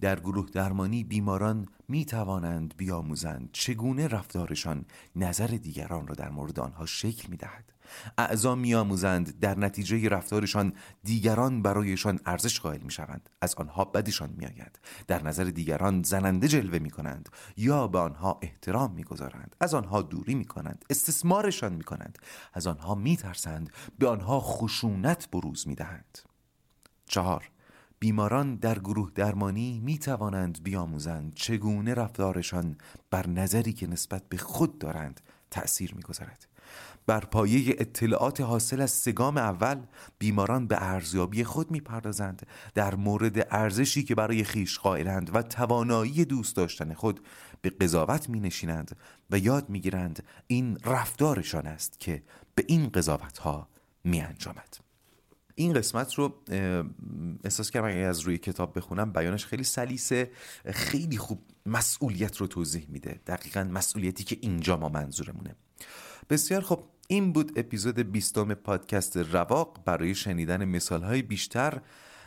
در 0.00 0.20
گروه 0.20 0.50
درمانی 0.50 1.04
بیماران 1.04 1.66
می 1.88 2.04
توانند 2.04 2.74
بیاموزند. 2.76 3.50
چگونه 3.52 4.08
رفتارشان 4.08 4.84
نظر 5.16 5.46
دیگران 5.46 6.06
را 6.06 6.14
در 6.14 6.30
مورد 6.30 6.60
آنها 6.60 6.86
شکل 6.86 7.28
می 7.28 7.36
دهد 7.36 7.72
اعضا 8.18 8.54
میآموزند 8.54 9.40
در 9.40 9.58
نتیجه 9.58 10.08
رفتارشان 10.08 10.72
دیگران 11.04 11.62
برایشان 11.62 12.20
ارزش 12.26 12.60
قائل 12.60 12.80
می 12.80 12.90
شوند 12.90 13.30
از 13.40 13.54
آنها 13.54 13.84
بدشان 13.84 14.34
می 14.36 14.46
آید 14.46 14.78
در 15.06 15.22
نظر 15.22 15.44
دیگران 15.44 16.02
زننده 16.02 16.48
جلوه 16.48 16.78
می 16.78 16.90
کنند 16.90 17.28
یا 17.56 17.86
به 17.86 17.98
آنها 17.98 18.38
احترام 18.42 18.92
می 18.92 19.04
گذارند 19.04 19.56
از 19.60 19.74
آنها 19.74 20.02
دوری 20.02 20.34
می 20.34 20.44
کنند 20.44 20.84
استثمارشان 20.90 21.72
می 21.72 21.84
کنند 21.84 22.18
از 22.52 22.66
آنها 22.66 22.94
می 22.94 23.16
ترسند 23.16 23.70
به 23.98 24.08
آنها 24.08 24.40
خشونت 24.40 25.30
بروز 25.30 25.68
می 25.68 25.74
دهند 25.74 26.18
چهار 27.06 27.50
بیماران 28.00 28.54
در 28.54 28.78
گروه 28.78 29.10
درمانی 29.14 29.80
می 29.84 29.98
توانند 29.98 30.62
بیاموزند. 30.62 31.34
چگونه 31.34 31.94
رفتارشان 31.94 32.76
بر 33.10 33.26
نظری 33.26 33.72
که 33.72 33.86
نسبت 33.86 34.28
به 34.28 34.36
خود 34.36 34.78
دارند 34.78 35.20
تأثیر 35.50 35.94
می‌گذارد؟ 35.94 36.46
بر 37.06 37.20
پایه 37.20 37.76
اطلاعات 37.78 38.40
حاصل 38.40 38.80
از 38.80 38.90
سگام 38.90 39.36
اول 39.36 39.82
بیماران 40.18 40.66
به 40.66 40.76
ارزیابی 40.82 41.44
خود 41.44 41.70
می‌پردازند. 41.70 42.46
در 42.74 42.94
مورد 42.94 43.46
ارزشی 43.50 44.02
که 44.02 44.14
برای 44.14 44.44
خیش 44.44 44.78
قائلند 44.78 45.34
و 45.34 45.42
توانایی 45.42 46.24
دوست 46.24 46.56
داشتن 46.56 46.94
خود 46.94 47.20
به 47.62 47.70
قضاوت 47.70 48.28
می 48.28 48.40
نشینند 48.40 48.96
و 49.30 49.38
یاد 49.38 49.70
می 49.70 49.80
گیرند 49.80 50.22
این 50.46 50.78
رفتارشان 50.84 51.66
است 51.66 52.00
که 52.00 52.22
به 52.54 52.64
این 52.68 52.88
قضاوت 52.88 53.38
ها 53.38 53.68
می 54.04 54.20
انجامد. 54.20 54.89
این 55.60 55.72
قسمت 55.72 56.14
رو 56.14 56.34
احساس 57.44 57.70
کردم 57.70 57.88
اگه 57.88 57.96
از 57.96 58.20
روی 58.20 58.38
کتاب 58.38 58.78
بخونم 58.78 59.12
بیانش 59.12 59.46
خیلی 59.46 59.64
سلیسه 59.64 60.30
خیلی 60.66 61.18
خوب 61.18 61.42
مسئولیت 61.66 62.36
رو 62.36 62.46
توضیح 62.46 62.86
میده. 62.88 63.20
دقیقا 63.26 63.64
مسئولیتی 63.64 64.24
که 64.24 64.38
اینجا 64.40 64.76
ما 64.76 64.88
منظورمونه. 64.88 65.56
بسیار 66.30 66.62
خب 66.62 66.84
این 67.08 67.32
بود 67.32 67.52
اپیزود 67.56 67.98
بیستم 67.98 68.54
پادکست 68.54 69.16
رواق. 69.16 69.84
برای 69.84 70.14
شنیدن 70.14 70.64
مثال 70.64 71.02
های 71.02 71.22
بیشتر 71.22 71.80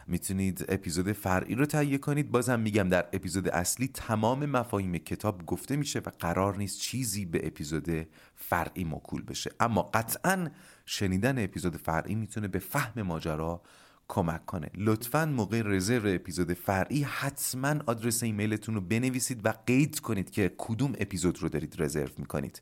می‌تونید 0.07 0.65
اپیزود 0.69 1.11
فرعی 1.11 1.55
رو 1.55 1.65
تهیه 1.65 1.97
کنید. 1.97 2.31
بازم 2.31 2.59
میگم 2.59 2.89
در 2.89 3.05
اپیزود 3.13 3.49
اصلی 3.49 3.87
تمام 3.87 4.45
مفاهیم 4.45 4.97
کتاب 4.97 5.45
گفته 5.45 5.75
میشه 5.75 5.99
و 5.99 6.09
قرار 6.19 6.57
نیست 6.57 6.79
چیزی 6.79 7.25
به 7.25 7.47
اپیزود 7.47 8.07
فرعی 8.35 8.83
مکول 8.83 9.21
بشه. 9.21 9.51
اما 9.59 9.81
قطعا 9.81 10.47
شنیدن 10.85 11.43
اپیزود 11.43 11.77
فرعی 11.77 12.15
می‌تونه 12.15 12.47
به 12.47 12.59
فهم 12.59 13.01
ماجرا 13.01 13.61
کمک 14.07 14.45
کنه. 14.45 14.69
لطفا 14.75 15.25
موقع 15.25 15.61
رزرو 15.65 16.15
اپیزود 16.15 16.53
فرعی 16.53 17.03
حتما 17.03 17.75
آدرس 17.85 18.23
ایمیلتون 18.23 18.75
رو 18.75 18.81
بنویسید 18.81 19.45
و 19.45 19.53
قید 19.67 19.99
کنید 19.99 20.31
که 20.31 20.51
کدوم 20.57 20.93
اپیزود 20.99 21.41
رو 21.41 21.49
دارید 21.49 21.75
رزرو 21.79 22.09
می‌کنید. 22.17 22.61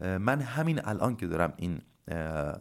من 0.00 0.40
همین 0.40 0.80
الان 0.84 1.16
که 1.16 1.26
دارم 1.26 1.52
این 1.56 1.80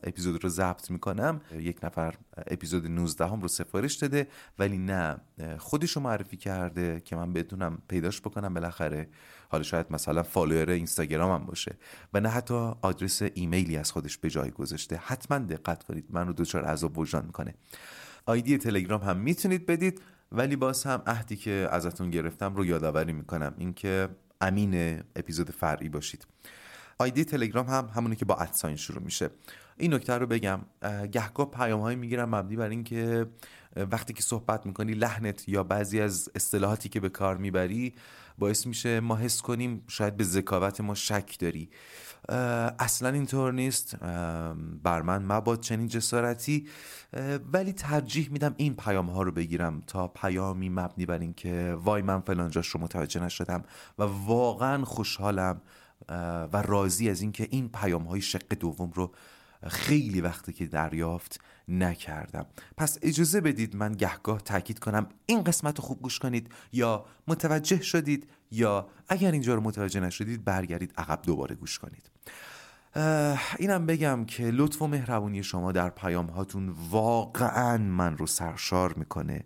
اپیزود 0.04 0.44
رو 0.44 0.50
ضبط 0.50 0.92
می‌کنم. 0.92 1.42
یک 1.60 1.80
نفر 1.84 2.16
اپیزود 2.48 2.88
19 2.88 3.28
هم 3.28 3.42
رو 3.42 3.48
سفارش 3.48 3.94
داده 3.94 4.28
ولی 4.60 4.78
نه 4.78 5.18
خودش 5.58 5.92
رو 5.92 6.02
معرفی 6.02 6.38
کرده 6.38 7.00
که 7.00 7.16
من 7.16 7.34
بتونم 7.34 7.82
پیداش 7.88 8.22
بکنم. 8.22 8.54
بالاخره 8.54 9.08
حالا 9.50 9.64
شاید 9.64 9.86
مثلا 9.90 10.24
follower 10.24 10.70
اینستاگرام 10.70 11.42
هم 11.42 11.46
باشه. 11.46 11.76
و 12.14 12.20
نه 12.20 12.30
حتی 12.30 12.54
آدرس 12.82 13.22
ایمیلی 13.34 13.78
از 13.78 13.92
خودش 13.92 14.18
به 14.18 14.30
جای 14.30 14.52
گذاشته. 14.52 14.96
حتما 14.96 15.38
دقت 15.38 15.84
کنید 15.84 16.06
من 16.10 16.28
رو 16.28 16.34
دچار 16.34 16.66
عذاب 16.66 16.98
وجدان 16.98 17.26
می‌کنه. 17.26 17.54
آیدی 18.26 18.58
تلگرام 18.58 19.02
هم 19.02 19.18
می‌تونید 19.18 19.66
بدید 19.66 20.02
ولی 20.32 20.56
باز 20.56 20.84
هم 20.84 21.02
عهدی 21.08 21.36
که 21.36 21.68
ازتون 21.72 22.10
گرفتم 22.10 22.56
رو 22.56 22.66
یادآوری 22.66 23.14
می‌کنم. 23.14 23.54
اینکه 23.58 24.10
امین 24.42 25.04
اپیزود 25.16 25.52
فرعی 25.52 25.90
باشید. 25.90 26.28
آیدی 26.98 27.26
تلگرام 27.26 27.68
هم 27.68 27.90
همونی 27.96 28.16
که 28.16 28.26
با 28.26 28.36
ادساین 28.36 28.76
شروع 28.76 29.04
میشه. 29.04 29.30
این 29.78 29.94
نکته 29.94 30.14
رو 30.14 30.28
بگم 30.28 30.60
گهگاه 31.12 31.52
پیام 31.52 31.82
هایی 31.82 31.98
می‌گیرم 31.98 32.36
مبنی 32.36 32.56
بر 32.56 32.70
اینکه 32.70 33.26
وقتی 33.76 34.14
که 34.14 34.24
صحبت 34.24 34.66
می‌کنی 34.66 34.94
لحنت 34.94 35.50
یا 35.50 35.64
بعضی 35.64 36.02
از 36.02 36.30
اصطلاحاتی 36.36 36.90
که 36.90 37.00
به 37.00 37.10
کار 37.10 37.38
می‌بری 37.38 37.94
باعث 38.38 38.68
میشه 38.68 39.00
ما 39.00 39.16
حس 39.16 39.42
کنیم 39.42 39.84
شاید 39.88 40.18
به 40.18 40.24
ذکاوت 40.24 40.82
ما 40.82 40.96
شک 40.96 41.40
داری. 41.40 41.70
اصلا 42.80 43.10
اینطور 43.10 43.54
نیست. 43.54 43.96
بر 44.84 45.02
من 45.02 45.26
مباد 45.26 45.60
چنین 45.60 45.88
جسارتی. 45.88 46.68
ولی 47.54 47.74
ترجیح 47.74 48.30
میدم 48.32 48.54
این 48.58 48.76
پیام 48.76 49.10
ها 49.10 49.24
رو 49.24 49.32
بگیرم 49.32 49.82
تا 49.88 50.08
پیامی 50.08 50.70
مبنی 50.70 51.06
بر 51.06 51.20
اینکه 51.20 51.78
وای 51.80 52.02
من 52.02 52.20
فلانجاش 52.20 52.68
رو 52.68 52.80
متوجه 52.80 53.24
نشدم 53.24 53.64
و 54.00 54.04
واقعا 54.04 54.86
خوشحالم 54.86 55.62
و 56.54 56.62
راضی 56.62 57.10
از 57.10 57.22
اینکه 57.22 57.48
این 57.52 57.70
پیام 57.70 58.04
های 58.04 58.22
شق 58.22 58.54
دوم 58.54 58.92
رو 58.96 59.12
خیلی 59.68 60.22
وقتی 60.22 60.54
که 60.54 60.66
دریافت 60.66 61.40
نکردم. 61.68 62.46
پس 62.78 62.98
اجازه 63.02 63.42
بدید 63.42 63.76
من 63.76 63.92
گهگاه 63.92 64.42
تاکید 64.42 64.80
کنم 64.80 65.08
این 65.26 65.44
قسمت 65.44 65.80
رو 65.80 65.86
خوب 65.86 66.02
گوش 66.02 66.20
کنید 66.20 66.52
یا 66.74 67.06
متوجه 67.28 67.82
شدید 67.82 68.30
یا 68.52 68.88
اگر 69.08 69.32
اینجا 69.32 69.56
رو 69.56 69.62
متوجه 69.62 70.00
نشدید 70.00 70.46
برگردید 70.46 70.94
عقب 70.98 71.22
دوباره 71.22 71.56
گوش 71.56 71.80
کنید. 71.80 72.10
اینم 73.60 73.86
بگم 73.86 74.26
که 74.26 74.44
لطف 74.44 74.82
و 74.82 74.88
مهربونی 74.88 75.44
شما 75.44 75.72
در 75.72 75.90
پیام 75.90 76.26
هاتون 76.26 76.76
واقعا 76.90 77.78
من 77.78 78.18
رو 78.18 78.28
سرشار 78.28 78.94
می‌کنه. 78.94 79.44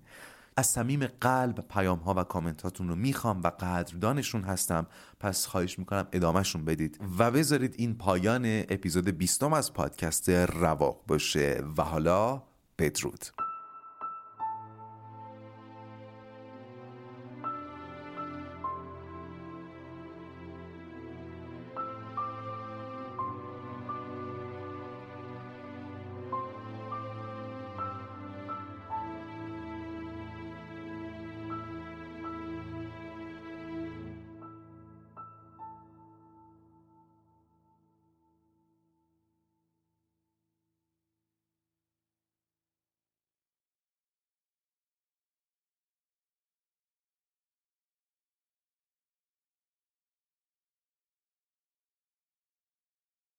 از 0.59 0.67
صمیم 0.67 1.07
قلب 1.07 1.65
پیام 1.69 1.99
ها 1.99 2.13
و 2.17 2.23
کامنت 2.23 2.61
هاتون 2.61 2.87
رو 2.87 2.95
می‌خوام 2.95 3.41
و 3.43 3.47
قدردانشون 3.47 4.43
هستم. 4.43 4.87
پس 5.19 5.45
خواهش 5.45 5.79
می‌کنم 5.79 6.07
ادامهشون 6.11 6.65
بدید 6.65 6.99
و 7.19 7.31
بذارید 7.31 7.75
این 7.77 7.97
پایان 7.97 8.45
اپیزود 8.45 9.09
بیستم 9.09 9.53
از 9.53 9.73
پادکست 9.73 10.29
رواق 10.29 11.03
باشه. 11.07 11.63
و 11.77 11.83
حالا 11.83 12.43
بدرود. 12.79 13.25